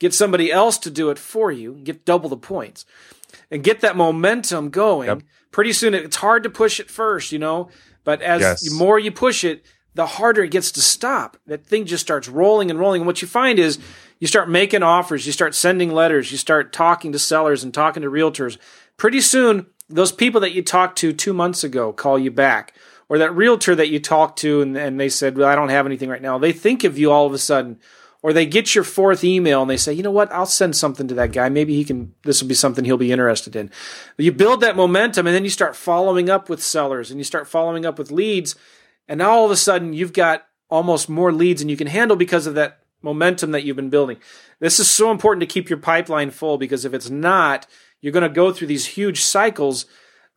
[0.00, 2.84] get somebody else to do it for you, get double the points,
[3.50, 5.06] and get that momentum going.
[5.06, 5.22] Yep.
[5.52, 7.70] Pretty soon, it's hard to push it first, you know,
[8.02, 8.68] but as yes.
[8.68, 11.36] the more you push it, the harder it gets to stop.
[11.46, 13.02] That thing just starts rolling and rolling.
[13.02, 13.78] And what you find is
[14.18, 18.02] you start making offers, you start sending letters, you start talking to sellers and talking
[18.02, 18.56] to realtors.
[18.96, 22.74] Pretty soon, those people that you talked to two months ago call you back.
[23.08, 25.84] Or that realtor that you talked to and, and they said, Well, I don't have
[25.84, 26.38] anything right now.
[26.38, 27.80] They think of you all of a sudden.
[28.22, 31.08] Or they get your fourth email and they say, you know what, I'll send something
[31.08, 31.48] to that guy.
[31.48, 33.70] Maybe he can, this will be something he'll be interested in.
[34.18, 37.48] You build that momentum and then you start following up with sellers and you start
[37.48, 38.56] following up with leads.
[39.08, 42.16] And now all of a sudden you've got almost more leads than you can handle
[42.16, 44.18] because of that momentum that you've been building.
[44.58, 47.66] This is so important to keep your pipeline full because if it's not,
[48.02, 49.86] you're going to go through these huge cycles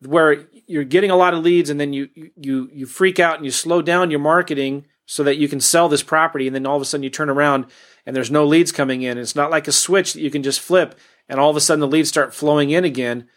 [0.00, 3.44] where you're getting a lot of leads and then you you you freak out and
[3.44, 6.76] you slow down your marketing so that you can sell this property and then all
[6.76, 7.66] of a sudden you turn around
[8.06, 9.18] and there's no leads coming in.
[9.18, 11.80] It's not like a switch that you can just flip and all of a sudden
[11.80, 13.28] the leads start flowing in again.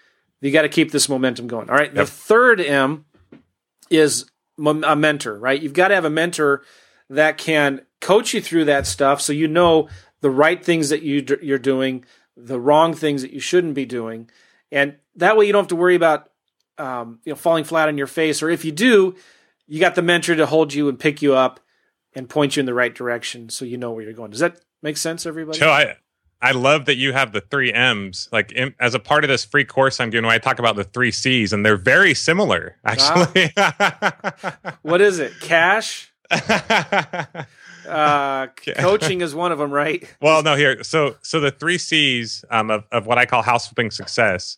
[0.42, 1.70] You got to keep this momentum going.
[1.70, 1.94] All right.
[1.94, 1.96] Yep.
[1.96, 3.06] The third M
[3.90, 5.62] is a mentor, right?
[5.62, 6.64] You've got to have a mentor
[7.10, 9.90] that can coach you through that stuff so you know
[10.22, 14.30] the right things that you you're doing, the wrong things that you shouldn't be doing.
[14.72, 16.30] And that way you don't have to worry about
[16.78, 19.16] um, you know falling flat on your face or if you do,
[19.68, 21.60] you got the mentor to hold you and pick you up
[22.16, 24.32] and point you in the right direction so you know where you're going.
[24.32, 25.60] Does that make sense, everybody?
[25.60, 25.96] So I,
[26.42, 28.30] I love that you have the three M's.
[28.32, 30.84] Like in, as a part of this free course I'm doing, I talk about the
[30.84, 33.52] three C's, and they're very similar, actually.
[34.82, 35.34] what is it?
[35.42, 36.12] Cash.
[37.88, 40.04] uh, coaching is one of them, right?
[40.22, 40.56] Well, no.
[40.56, 44.58] Here, so so the three C's um, of of what I call house flipping success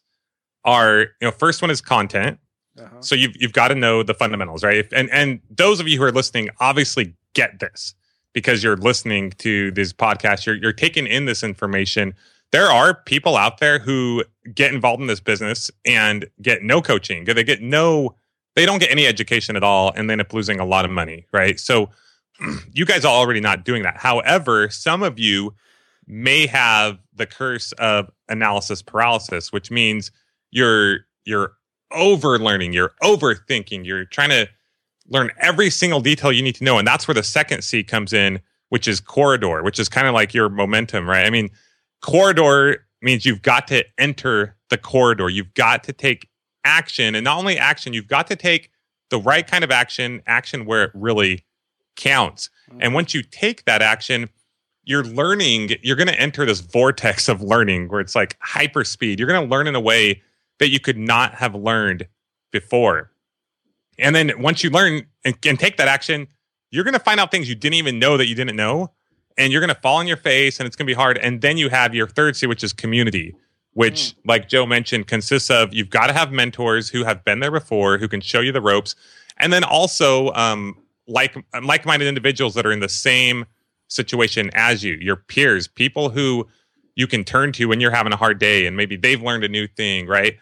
[0.65, 2.39] are you know first one is content
[2.79, 3.01] uh-huh.
[3.01, 4.85] So you've you've got to know the fundamentals, right?
[4.93, 7.93] And and those of you who are listening obviously get this
[8.33, 10.45] because you're listening to this podcast.
[10.45, 12.13] You're you're taking in this information.
[12.51, 17.25] There are people out there who get involved in this business and get no coaching.
[17.25, 18.15] They get no,
[18.55, 20.91] they don't get any education at all, and they end up losing a lot of
[20.91, 21.59] money, right?
[21.59, 21.89] So
[22.73, 23.97] you guys are already not doing that.
[23.97, 25.53] However, some of you
[26.07, 30.11] may have the curse of analysis paralysis, which means
[30.51, 31.53] you're you're
[31.91, 34.47] over learning, you're overthinking, you're trying to
[35.07, 36.77] learn every single detail you need to know.
[36.77, 40.13] And that's where the second C comes in, which is corridor, which is kind of
[40.13, 41.25] like your momentum, right?
[41.25, 41.49] I mean,
[42.01, 45.29] corridor means you've got to enter the corridor.
[45.29, 46.29] You've got to take
[46.63, 48.69] action, and not only action, you've got to take
[49.09, 51.43] the right kind of action, action where it really
[51.95, 52.49] counts.
[52.69, 52.79] Mm-hmm.
[52.81, 54.29] And once you take that action,
[54.83, 59.19] you're learning, you're going to enter this vortex of learning where it's like hyper speed.
[59.19, 60.21] You're going to learn in a way
[60.59, 62.07] that you could not have learned
[62.51, 63.11] before.
[63.97, 66.27] And then once you learn and, and take that action,
[66.71, 68.91] you're going to find out things you didn't even know that you didn't know.
[69.37, 71.17] And you're going to fall on your face and it's going to be hard.
[71.17, 73.35] And then you have your third C, which is community,
[73.73, 74.15] which, mm.
[74.25, 77.97] like Joe mentioned, consists of you've got to have mentors who have been there before,
[77.97, 78.95] who can show you the ropes.
[79.37, 80.75] And then also, um,
[81.07, 83.45] like like-minded individuals that are in the same
[83.87, 86.47] situation as you, your peers, people who
[86.95, 89.49] you can turn to when you're having a hard day and maybe they've learned a
[89.49, 90.37] new thing, right?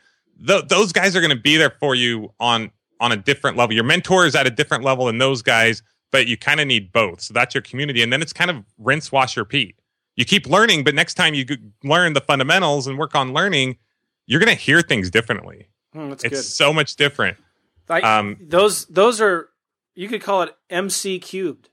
[0.46, 3.76] Th- those guys are going to be there for you on on a different level.
[3.76, 6.92] Your mentor is at a different level than those guys, but you kind of need
[6.92, 7.22] both.
[7.22, 8.02] So that's your community.
[8.02, 9.76] And then it's kind of rinse, wash, repeat.
[10.16, 11.46] You keep learning, but next time you
[11.84, 13.78] learn the fundamentals and work on learning,
[14.26, 15.68] you're going to hear things differently.
[15.94, 16.36] Hmm, it's good.
[16.38, 17.38] so much different.
[17.90, 19.50] I, um, those those are
[19.96, 21.70] you could call it MC cubed,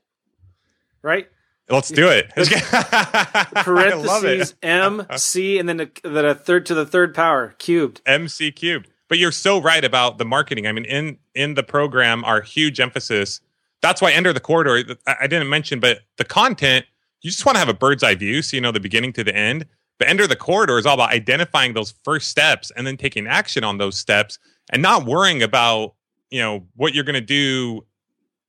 [1.01, 1.27] right?
[1.69, 2.29] Let's do it.
[3.55, 4.55] parentheses it.
[4.61, 8.01] M C and then a, then a third to the third power cubed.
[8.05, 8.87] MC cubed.
[9.07, 10.67] But you're so right about the marketing.
[10.67, 13.41] I mean, in in the program, our huge emphasis.
[13.81, 14.95] That's why enter the corridor.
[15.07, 16.85] I didn't mention, but the content.
[17.21, 19.23] You just want to have a bird's eye view, so you know the beginning to
[19.23, 19.65] the end.
[19.97, 23.63] But enter the corridor is all about identifying those first steps and then taking action
[23.63, 24.37] on those steps,
[24.71, 25.95] and not worrying about
[26.29, 27.85] you know what you're going to do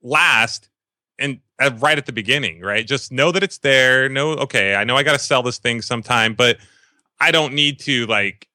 [0.02, 0.68] last
[1.18, 1.40] and
[1.79, 2.87] right at the beginning, right?
[2.87, 4.09] Just know that it's there.
[4.09, 6.59] Know, okay, I know I got to sell this thing sometime, but
[7.21, 8.49] I don't need to like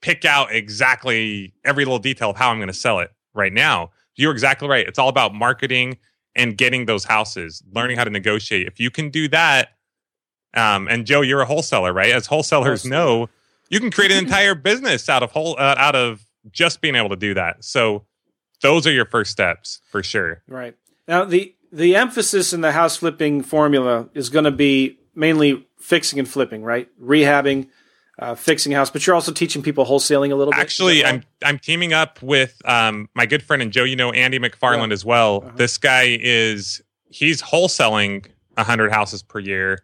[0.00, 3.90] pick out exactly every little detail of how I'm going to sell it right now.
[4.16, 4.86] You're exactly right.
[4.86, 5.98] It's all about marketing
[6.34, 8.66] and getting those houses, learning how to negotiate.
[8.66, 9.70] If you can do that,
[10.54, 12.12] um, and Joe, you're a wholesaler, right?
[12.12, 12.90] As wholesalers Wholesaler.
[12.90, 13.28] know,
[13.68, 17.10] you can create an entire business out of whole uh, out of just being able
[17.10, 17.64] to do that.
[17.64, 18.04] So
[18.62, 20.42] those are your first steps for sure.
[20.48, 20.74] Right
[21.06, 26.18] now, the the emphasis in the house flipping formula is going to be mainly fixing
[26.18, 26.88] and flipping, right?
[27.02, 27.68] Rehabbing,
[28.18, 30.60] uh, fixing house, but you're also teaching people wholesaling a little bit.
[30.60, 33.84] Actually, I'm I'm teaming up with um, my good friend and Joe.
[33.84, 34.94] You know Andy McFarland yeah.
[34.94, 35.42] as well.
[35.44, 35.56] Uh-huh.
[35.56, 38.26] This guy is he's wholesaling
[38.56, 39.80] hundred houses per year.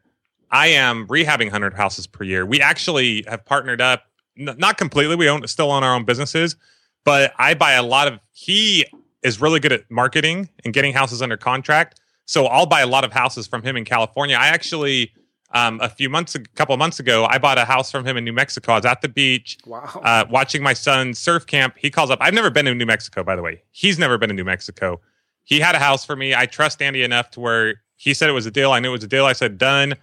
[0.51, 2.45] I am rehabbing hundred houses per year.
[2.45, 4.05] We actually have partnered up,
[4.39, 5.17] n- not completely.
[5.17, 6.57] We own still own our own businesses,
[7.05, 8.19] but I buy a lot of.
[8.33, 8.85] He
[9.25, 12.01] is really good at marketing and getting houses under contract.
[12.27, 14.37] So I'll buy a lot of houses from him in California.
[14.37, 15.13] I actually
[15.55, 18.25] um, a few months, a couple months ago, I bought a house from him in
[18.25, 18.73] New Mexico.
[18.73, 20.01] I was at the beach, wow.
[20.03, 21.77] uh, watching my son surf camp.
[21.79, 22.19] He calls up.
[22.21, 23.63] I've never been to New Mexico, by the way.
[23.71, 25.01] He's never been to New Mexico.
[25.45, 26.35] He had a house for me.
[26.35, 28.73] I trust Andy enough to where he said it was a deal.
[28.73, 29.27] I knew it was a deal.
[29.27, 29.95] I said, done.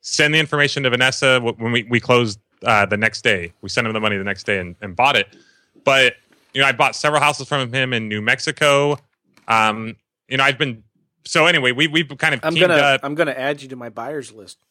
[0.00, 3.52] Send the information to Vanessa when we, we closed uh, the next day.
[3.62, 5.36] We sent him the money the next day and, and bought it.
[5.84, 6.14] But,
[6.54, 8.98] you know, I bought several houses from him in New Mexico.
[9.48, 9.96] Um,
[10.28, 10.84] you know, I've been
[11.24, 13.00] so anyway, we we've kind of I'm gonna up.
[13.02, 14.62] I'm gonna add you to my buyers list.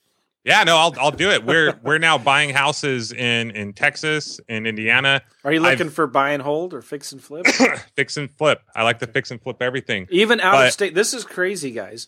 [0.46, 1.46] Yeah, no, I'll I'll do it.
[1.46, 5.22] We're we're now buying houses in in Texas, in Indiana.
[5.44, 7.46] Are you looking I've, for buy and hold or fix and flip?
[7.96, 8.62] fix and flip.
[8.76, 10.08] I like to fix and flip everything.
[10.10, 10.96] Even out but, of state.
[10.96, 12.08] This is crazy, guys.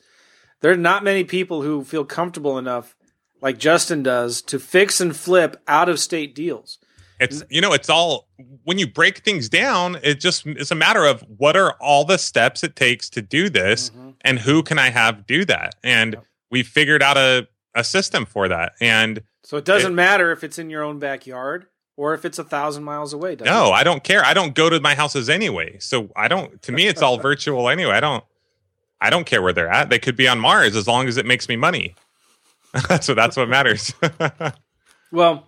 [0.62, 2.96] There are not many people who feel comfortable enough,
[3.42, 6.78] like Justin does, to fix and flip out of state deals.
[7.22, 8.28] It's you know, it's all
[8.64, 12.18] when you break things down, it just it's a matter of what are all the
[12.18, 14.12] steps it takes to do this mm-hmm.
[14.22, 15.76] and who can I have do that.
[15.84, 16.26] And yep.
[16.50, 18.74] we figured out a a system for that.
[18.82, 22.40] And so it doesn't it, matter if it's in your own backyard or if it's
[22.40, 23.36] a thousand miles away.
[23.44, 23.72] No, it?
[23.72, 24.26] I don't care.
[24.26, 25.78] I don't go to my houses anyway.
[25.80, 26.62] So I don't.
[26.64, 27.94] To me, it's all virtual anyway.
[27.94, 28.24] I don't.
[29.00, 29.90] I don't care where they're at.
[29.90, 31.96] They could be on Mars as long as it makes me money.
[33.02, 33.14] so.
[33.14, 33.94] That's what matters.
[35.12, 35.48] well,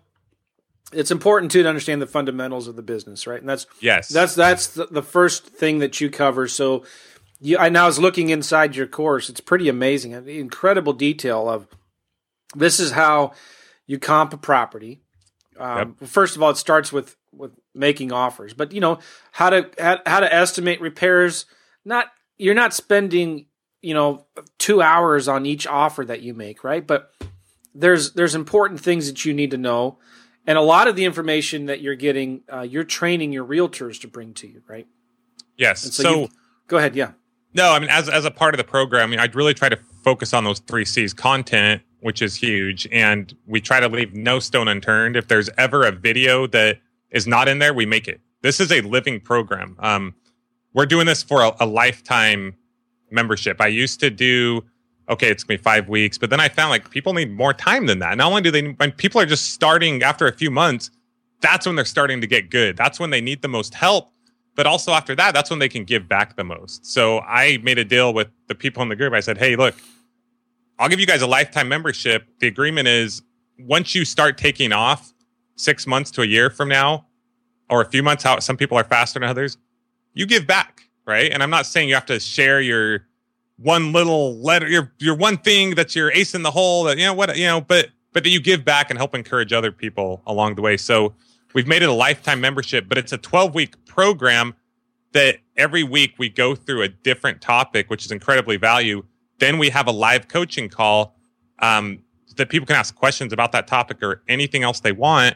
[0.95, 3.39] it's important too to understand the fundamentals of the business, right?
[3.39, 6.47] And that's yes, that's that's the, the first thing that you cover.
[6.47, 6.85] So,
[7.39, 9.29] you, I now was looking inside your course.
[9.29, 11.67] It's pretty amazing, incredible detail of
[12.55, 13.33] this is how
[13.87, 15.01] you comp a property.
[15.59, 16.09] Um, yep.
[16.09, 18.99] First of all, it starts with with making offers, but you know
[19.31, 21.45] how to how, how to estimate repairs.
[21.85, 23.47] Not you're not spending
[23.81, 24.25] you know
[24.57, 26.85] two hours on each offer that you make, right?
[26.85, 27.11] But
[27.75, 29.99] there's there's important things that you need to know,
[30.45, 34.07] and a lot of the information that you're getting, uh, you're training your realtors to
[34.07, 34.87] bring to you, right?
[35.57, 35.81] Yes.
[35.81, 36.29] so, so
[36.67, 36.95] go ahead.
[36.95, 37.11] Yeah.
[37.53, 39.69] No, I mean, as as a part of the program, I mean, I'd really try
[39.69, 42.87] to focus on those three C's: content, which is huge.
[42.91, 45.15] And we try to leave no stone unturned.
[45.15, 46.79] If there's ever a video that
[47.11, 48.21] is not in there, we make it.
[48.41, 49.75] This is a living program.
[49.79, 50.15] Um,
[50.73, 52.55] we're doing this for a, a lifetime
[53.11, 53.61] membership.
[53.61, 54.63] I used to do
[55.09, 56.17] okay, it's gonna be five weeks.
[56.17, 58.17] But then I found like people need more time than that.
[58.17, 60.91] Not only do they, when people are just starting after a few months,
[61.41, 62.77] that's when they're starting to get good.
[62.77, 64.09] That's when they need the most help.
[64.55, 66.85] But also after that, that's when they can give back the most.
[66.85, 69.13] So I made a deal with the people in the group.
[69.13, 69.75] I said, hey, look,
[70.79, 72.27] I'll give you guys a lifetime membership.
[72.39, 73.23] The agreement is
[73.59, 75.13] once you start taking off
[75.55, 77.07] six months to a year from now,
[77.69, 79.57] or a few months out, some people are faster than others,
[80.13, 81.31] you give back, right?
[81.31, 83.07] And I'm not saying you have to share your
[83.57, 87.05] one little letter, your your one thing that's your ace in the hole that you
[87.05, 90.21] know what you know, but but that you give back and help encourage other people
[90.25, 90.77] along the way.
[90.77, 91.13] So
[91.53, 94.53] we've made it a lifetime membership, but it's a 12 week program
[95.13, 99.03] that every week we go through a different topic, which is incredibly value.
[99.39, 101.15] Then we have a live coaching call
[101.59, 101.99] um,
[102.37, 105.35] that people can ask questions about that topic or anything else they want.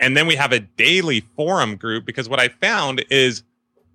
[0.00, 3.42] And then we have a daily forum group because what I found is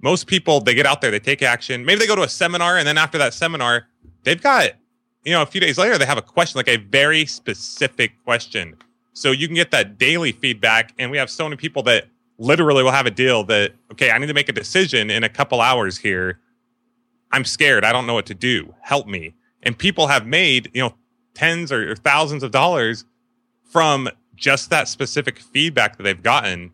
[0.03, 1.85] most people they get out there, they take action.
[1.85, 3.87] Maybe they go to a seminar, and then after that seminar,
[4.23, 4.73] they've got
[5.23, 8.75] you know a few days later they have a question, like a very specific question.
[9.13, 12.83] So you can get that daily feedback, and we have so many people that literally
[12.83, 15.61] will have a deal that okay, I need to make a decision in a couple
[15.61, 16.39] hours here.
[17.31, 17.85] I'm scared.
[17.85, 18.75] I don't know what to do.
[18.81, 19.33] Help me.
[19.63, 20.95] And people have made you know
[21.33, 23.05] tens or thousands of dollars
[23.63, 26.73] from just that specific feedback that they've gotten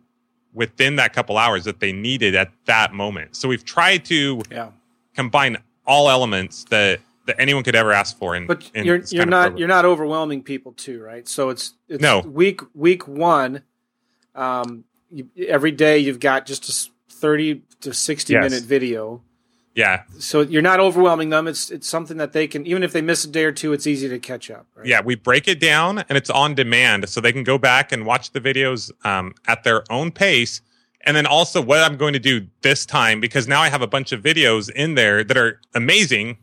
[0.54, 3.36] within that couple hours that they needed at that moment.
[3.36, 4.72] So we've tried to Yeah.
[5.16, 8.36] combine all elements that that anyone could ever ask for.
[8.36, 11.28] In, But in you're you're not you're not overwhelming people too, right?
[11.28, 12.22] So it's it's No.
[12.22, 13.62] week week one.
[14.34, 18.44] Um, you, every day you've got just a thirty to sixty Yes.
[18.50, 19.22] minute video.
[19.76, 21.48] Yeah, So you're not overwhelming them.
[21.48, 23.88] It's it's something that they can even if they miss a day or two, it's
[23.88, 24.66] easy to catch up.
[24.76, 24.88] Right?
[24.88, 25.02] yeah.
[25.02, 28.32] We break it down and it's on demand, so they can go back and watch
[28.32, 30.62] the videos um, at their own pace.
[31.06, 33.88] And then also, what I'm going to do this time because now I have a
[33.88, 36.38] bunch of videos in there that are amazing,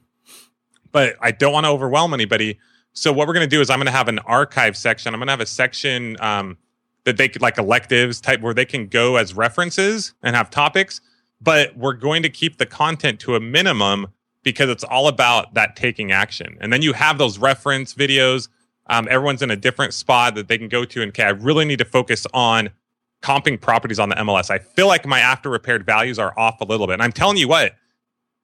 [0.93, 2.59] but I don't want to overwhelm anybody.
[2.95, 5.12] So what we're going to do is I'm going to have an archive section.
[5.12, 6.57] I'm going to have a section um,
[7.05, 11.03] that they could like electives type where they can go as references and have topics,
[11.40, 14.09] but we're going to keep the content to a minimum
[14.42, 16.57] because it's all about that taking action.
[16.61, 18.49] And then you have those reference videos.
[18.87, 21.03] Um, everyone's in a different spot that they can go to.
[21.03, 22.70] And okay, I really need to focus on
[23.22, 24.51] comping properties on the MLS.
[24.51, 26.94] I feel like my after repaired values are off a little bit.
[26.94, 27.75] And I'm telling you what,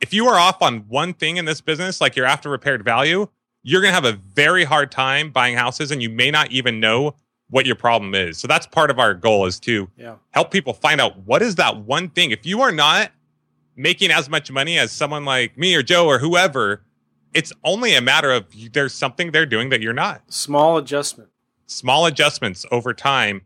[0.00, 3.28] if you are off on one thing in this business, like your after repaired value,
[3.62, 6.80] you're going to have a very hard time buying houses and you may not even
[6.80, 7.14] know
[7.52, 8.38] what your problem is.
[8.38, 10.14] So that's part of our goal is to Yeah.
[10.30, 12.30] help people find out what is that one thing.
[12.30, 13.12] If you are not
[13.76, 16.82] making as much money as someone like me or Joe or whoever,
[17.34, 20.22] it's only a matter of there's something they're doing that you're not.
[20.32, 21.28] Small adjustment.
[21.66, 23.42] Small adjustments over time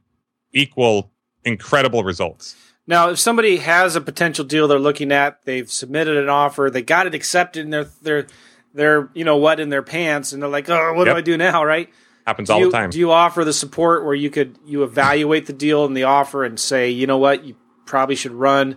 [0.53, 1.11] equal
[1.45, 2.55] incredible results.
[2.87, 6.83] Now, if somebody has a potential deal they're looking at, they've submitted an offer, they
[6.83, 8.27] got it accepted, and they're they're
[8.73, 11.14] they're you know what in their pants, and they're like, oh, what Yep.
[11.14, 11.88] do I do now, right?
[12.27, 12.91] Happens Do all you, the time.
[12.91, 16.45] Do you offer the support where you could you evaluate the deal and the offer
[16.45, 18.77] and say, you know what, you probably should run,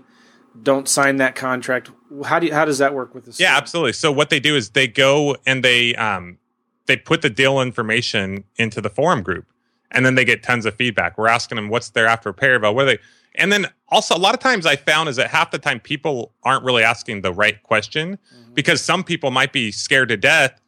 [0.62, 1.90] don't sign that contract?
[2.26, 3.40] How do you, how does that work with this?
[3.40, 3.94] Yeah, absolutely.
[3.94, 6.38] So what they do is they go and they um
[6.86, 9.48] they put the deal information into the forum group,
[9.90, 11.18] and then they get tons of feedback.
[11.18, 13.00] We're asking them what's their after repair about, what are they,
[13.34, 16.34] and then also a lot of times I found is that half the time people
[16.44, 18.20] aren't really asking the right question
[18.54, 20.62] because some people might be scared to death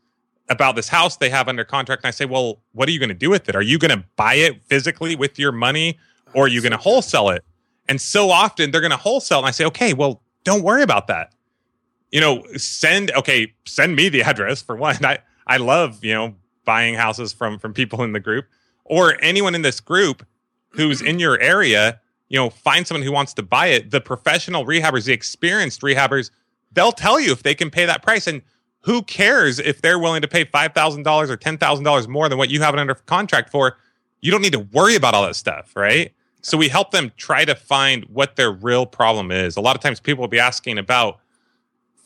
[0.51, 3.09] about this house they have under contract, and I say, well, what are you going
[3.09, 3.55] to do with it?
[3.55, 5.97] Are you going to buy it physically with your money,
[6.33, 7.43] or are you going to wholesale it?
[7.87, 11.07] And so often they're going to wholesale, and I say, okay, well, don't worry about
[11.07, 11.33] that
[12.11, 15.03] you know, send okay, send me the address for one.
[15.03, 16.35] I I love you know
[16.65, 18.45] buying houses from from people in the group
[18.85, 20.25] or anyone in this group
[20.69, 21.99] who's in your area.
[22.29, 23.91] You know, find someone who wants to buy it.
[23.91, 26.31] The professional rehabbers, the experienced rehabbers,
[26.71, 28.25] they'll tell you if they can pay that price.
[28.25, 28.41] And
[28.81, 32.29] who cares if they're willing to pay five thousand dollars or ten thousand dollars more
[32.29, 33.77] than what you have it under contract for?
[34.21, 36.13] You don't need to worry about all that stuff, right?
[36.41, 39.55] So we help them try to find what their real problem is.
[39.57, 41.19] A lot of times people will be asking about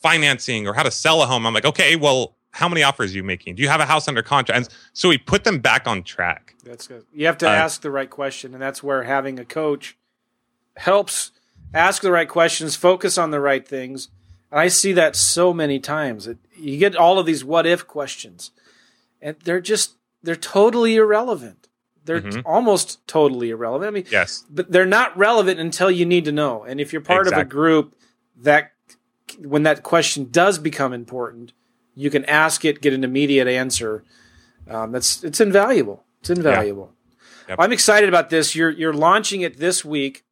[0.02, 1.46] financing or how to sell a home.
[1.46, 3.54] I'm like, okay, well, how many offers are you making?
[3.56, 4.56] Do you have a house under contract?
[4.56, 6.54] And so we put them back on track.
[6.64, 7.04] That's good.
[7.14, 9.96] You have to Uh, ask the right question, and that's where having a coach
[10.76, 11.32] helps
[11.74, 14.08] ask the right questions, focus on the right things.
[14.56, 16.26] I see that so many times.
[16.26, 18.50] It, you get all of these what if questions,
[19.20, 21.68] and they're just they're totally irrelevant.
[22.04, 22.42] They're Mhm.
[22.44, 23.88] almost totally irrelevant.
[23.88, 24.44] I mean, Yes.
[24.48, 26.62] but they're not relevant until you need to know.
[26.64, 27.94] And if you're part of a group
[28.36, 28.72] that
[29.40, 31.52] when that question does become important,
[31.94, 34.04] you can ask it, get an immediate answer.
[34.68, 36.04] Um, that's it's invaluable.
[36.20, 36.92] It's invaluable.
[37.48, 37.58] Yep.
[37.60, 38.54] I'm excited about this.
[38.56, 40.24] You're you're launching it this week.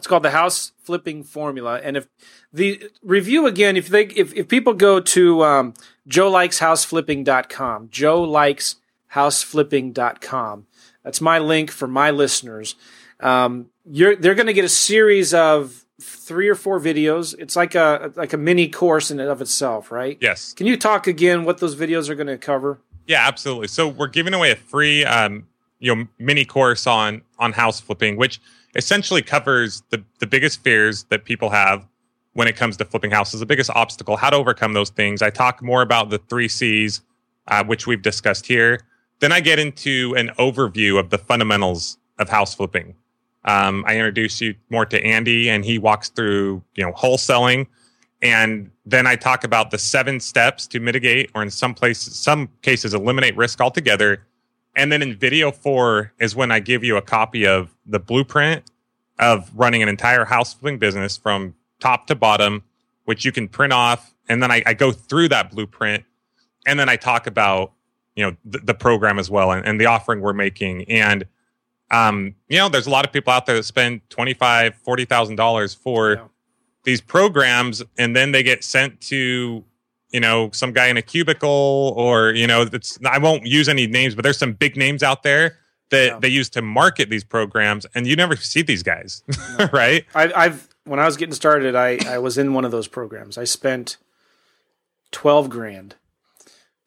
[0.00, 1.78] It's called the House Flipping Formula.
[1.84, 2.08] And if
[2.54, 5.74] the review again, if they if, if people go to um,
[6.08, 10.66] joelikeshouseflipping.com, joelikeshouseflipping.com,
[11.04, 12.76] that's my link for my listeners.
[13.20, 17.34] Um, you're they're going to get a series of three or four videos.
[17.38, 20.16] It's like a like a mini course in and of itself, right?
[20.18, 20.54] Yes.
[20.54, 22.80] Can you talk again what those videos are going to cover?
[23.06, 23.68] Yeah, absolutely.
[23.68, 25.46] So we're giving away a free um,
[25.78, 28.40] you know mini course on on house flipping, which
[28.74, 31.86] essentially covers the the biggest fears that people have
[32.34, 35.20] when it comes to flipping houses, the biggest obstacle, how to overcome those things.
[35.20, 37.02] I talk more about the three C's,
[37.48, 38.80] uh, which we've discussed here.
[39.18, 42.94] Then I get into an overview of the fundamentals of house flipping.
[43.44, 47.66] Um, I introduce you more to Andy, and he walks through you know wholesaling,
[48.22, 52.48] and then I talk about the seven steps to mitigate, or in some places, some
[52.62, 54.26] cases, eliminate risk altogether.
[54.76, 58.64] And then in video four is when I give you a copy of the blueprint
[59.18, 62.62] of running an entire house flipping business from top to bottom,
[63.04, 64.14] which you can print off.
[64.28, 66.04] And then I, I go through that blueprint,
[66.66, 67.72] and then I talk about
[68.16, 71.24] you know the, the program as well and, and the offering we're making and
[71.92, 75.04] um, you know, there's a lot of people out there that spend twenty five, forty
[75.04, 76.24] thousand dollars for Yeah.
[76.84, 79.64] these programs, and then they get sent to,
[80.10, 82.98] you know, some guy in a cubicle, or you know, it's.
[83.04, 85.56] I won't use any names, but there's some big names out there
[85.90, 86.18] that Yeah.
[86.20, 89.22] they use to market these programs, and you never see these guys,
[89.72, 90.04] right?
[90.14, 93.36] I, I've when I was getting started, I, I was in one of those programs.
[93.38, 93.96] I spent
[95.12, 95.96] twelve grand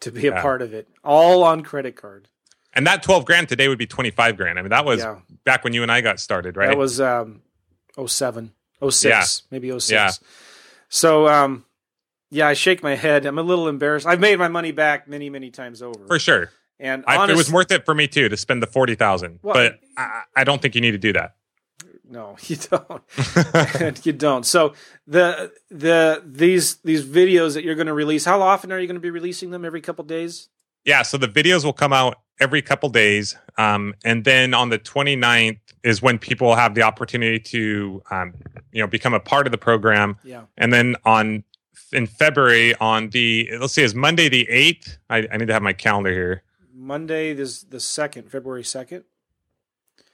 [0.01, 0.41] to be a Yeah.
[0.41, 2.27] part of it, all on credit card.
[2.73, 4.57] And that twelve grand today would be twenty five grand.
[4.59, 5.17] I mean, that was Yeah.
[5.45, 6.69] back when you and I got started, right?
[6.69, 7.41] That was um,
[8.07, 8.51] 07,
[8.89, 9.23] 06, Yeah.
[9.51, 9.91] maybe 06.
[9.91, 10.11] Yeah.
[10.89, 11.65] So um,
[12.33, 13.25] yeah, I shake my head.
[13.25, 14.05] I'm a little embarrassed.
[14.05, 16.05] I've made my money back many, many times over.
[16.07, 16.51] for sure.
[16.79, 19.53] and I, it was worth it for me too to spend the forty thousand, Well,
[19.53, 21.35] but I, I don't think you need to do that.
[22.09, 24.05] No, you don't.
[24.05, 24.45] you don't.
[24.45, 24.73] So
[25.07, 28.95] the the these these videos that you're going to release, how often are you going
[28.95, 29.63] to be releasing them?
[29.63, 30.49] Every couple days?
[30.85, 33.37] Yeah, so the videos will come out every couple days.
[33.57, 38.33] Um, and then on the 29th is when people will have the opportunity to, um,
[38.73, 40.17] you know, become a part of the program.
[40.25, 40.43] Yeah.
[40.57, 41.45] And then on
[41.91, 44.97] in February on the, let's see, is Monday the 8th.
[45.09, 46.43] I, I need to have my calendar here.
[46.73, 49.03] Monday this the second, February second.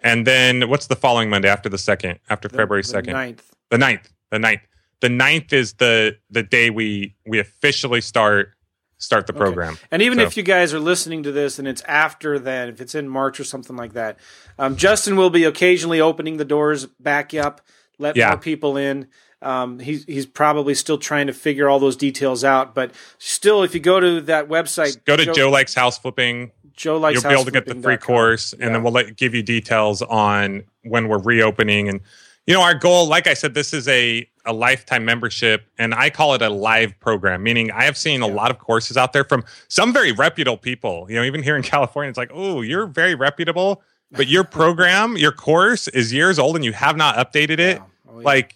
[0.01, 3.07] And then what's the following Monday after the second, after February 2nd?
[3.13, 3.39] 9th.
[3.69, 4.03] The 9th.
[4.31, 4.61] The 9th.
[5.01, 8.53] The 9th is the the day we we officially start
[8.97, 9.39] start the Okay.
[9.39, 9.77] program.
[9.91, 12.81] And even So- if you guys are listening to this and it's after then, if
[12.81, 14.19] it's in March or something like that,
[14.57, 17.61] um, Justin will be occasionally opening the doors back up,
[17.97, 18.29] let Yeah.
[18.31, 19.07] more people in.
[19.41, 23.73] Um, he's he's probably still trying to figure all those details out, but still, if
[23.73, 26.51] you go to that website, Go to Joe, Likes House Flipping.
[26.75, 28.69] Joe likes you'll be able to get the free course and Yeah.
[28.69, 31.99] then we'll let, give you details on when we're reopening and
[32.47, 36.09] you know our goal like i said this is a, a lifetime membership and i
[36.09, 39.25] call it a live program meaning i have seen a lot of courses out there
[39.25, 42.87] from some very reputable people you know even here in california it's like oh you're
[42.87, 43.81] very reputable
[44.13, 47.83] but your program your course is years old and you have not updated it Yeah.
[48.09, 48.25] Oh, yeah.
[48.25, 48.55] like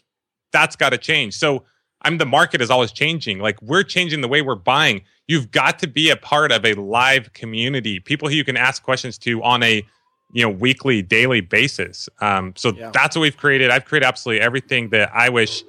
[0.53, 1.33] that's got to change.
[1.35, 1.63] So
[2.03, 3.39] i'm the market is always changing.
[3.39, 5.01] Like we're changing the way we're buying.
[5.27, 8.81] You've got to be a part of a live community people who you can ask
[8.83, 9.83] questions to on a
[10.31, 12.07] you know weekly daily basis.
[12.21, 12.91] Um, so Yeah.
[12.93, 13.69] that's what we've created.
[13.71, 15.63] I've created absolutely everything that i wish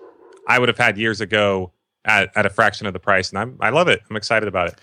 [0.49, 1.73] i would have had years ago
[2.05, 4.03] at, at a fraction of the price and I'm, i love it.
[4.11, 4.75] I'm excited about it.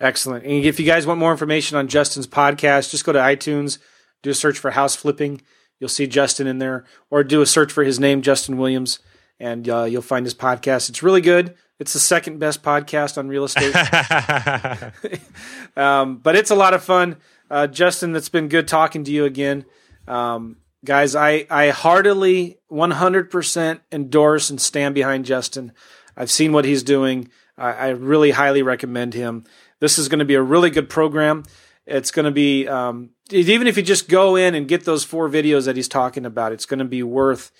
[0.00, 0.44] Excellent.
[0.44, 3.78] And if you guys want more information on Justin's podcast, just go to iTunes,
[4.22, 5.40] do a search for House Flipping.
[5.80, 9.00] You'll see Justin in there, or do a search for his name, Justin Williams,
[9.40, 10.88] and uh, you'll find his podcast.
[10.88, 11.54] It's really good.
[11.78, 13.74] It's the second best podcast on real estate,
[15.76, 17.16] um, but it's a lot of fun.
[17.50, 19.64] Uh, Justin, that's been good talking to you again.
[20.08, 25.72] Um, guys, I, I heartily 100% endorse and stand behind Justin.
[26.16, 27.30] I've seen what he's doing.
[27.56, 29.44] I, I really highly recommend him.
[29.80, 31.44] This is going to be a really good program.
[31.86, 35.28] It's going to be, um, even if you just go in and get those four
[35.28, 37.50] videos that he's talking about, it's going to be worth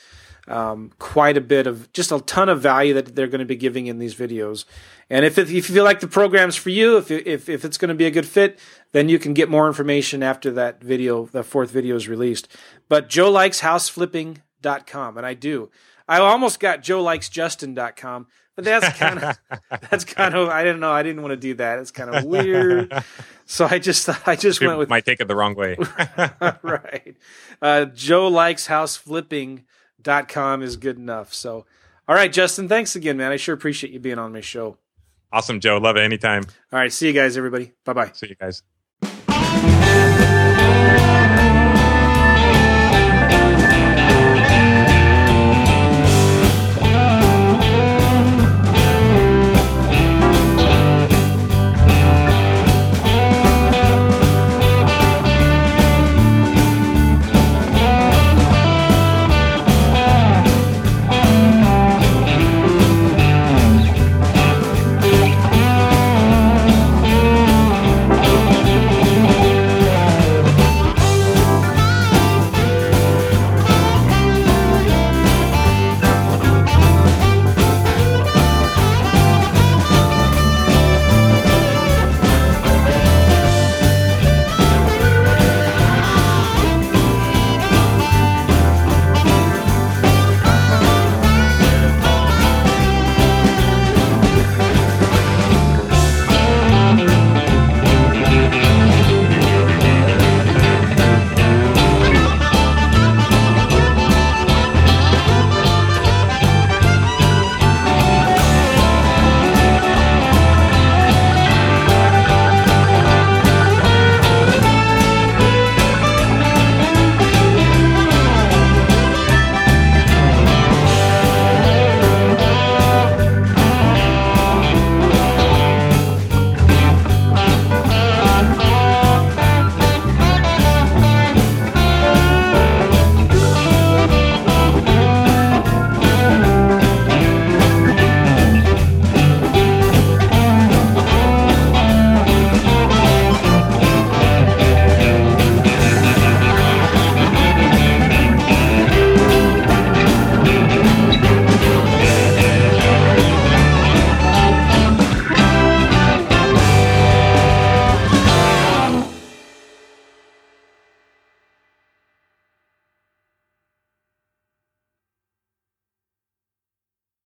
[0.48, 3.56] um, quite a bit of just a ton of value that they're going to be
[3.56, 4.64] giving in these videos.
[5.10, 7.78] And if, it, if you feel like the program's for you, if, if, if it's
[7.78, 8.58] going to be a good fit,
[8.92, 12.48] then you can get more information after that video, the fourth video is released.
[12.88, 15.70] But Joe likes houseflipping.com, and I do.
[16.08, 18.26] I almost got Joe likes Justin.com,
[18.56, 19.38] but that's kind of
[19.90, 21.78] that's kind of I didn't know I didn't want to do that.
[21.78, 22.92] It's kind of weird.
[23.44, 25.76] So I just I just People went with might take it the wrong way
[26.62, 27.16] right.
[27.62, 28.66] Uh, Joe likes
[30.02, 31.34] houseflipping.com is good enough.
[31.34, 31.66] So,
[32.06, 33.32] all right, Justin, thanks again, man.
[33.32, 34.78] I sure appreciate you being on my show.
[35.32, 36.42] awesome joe love it anytime
[36.72, 37.72] All right, see you guys, everybody.
[37.84, 38.10] Bye bye.
[38.14, 38.62] see you guys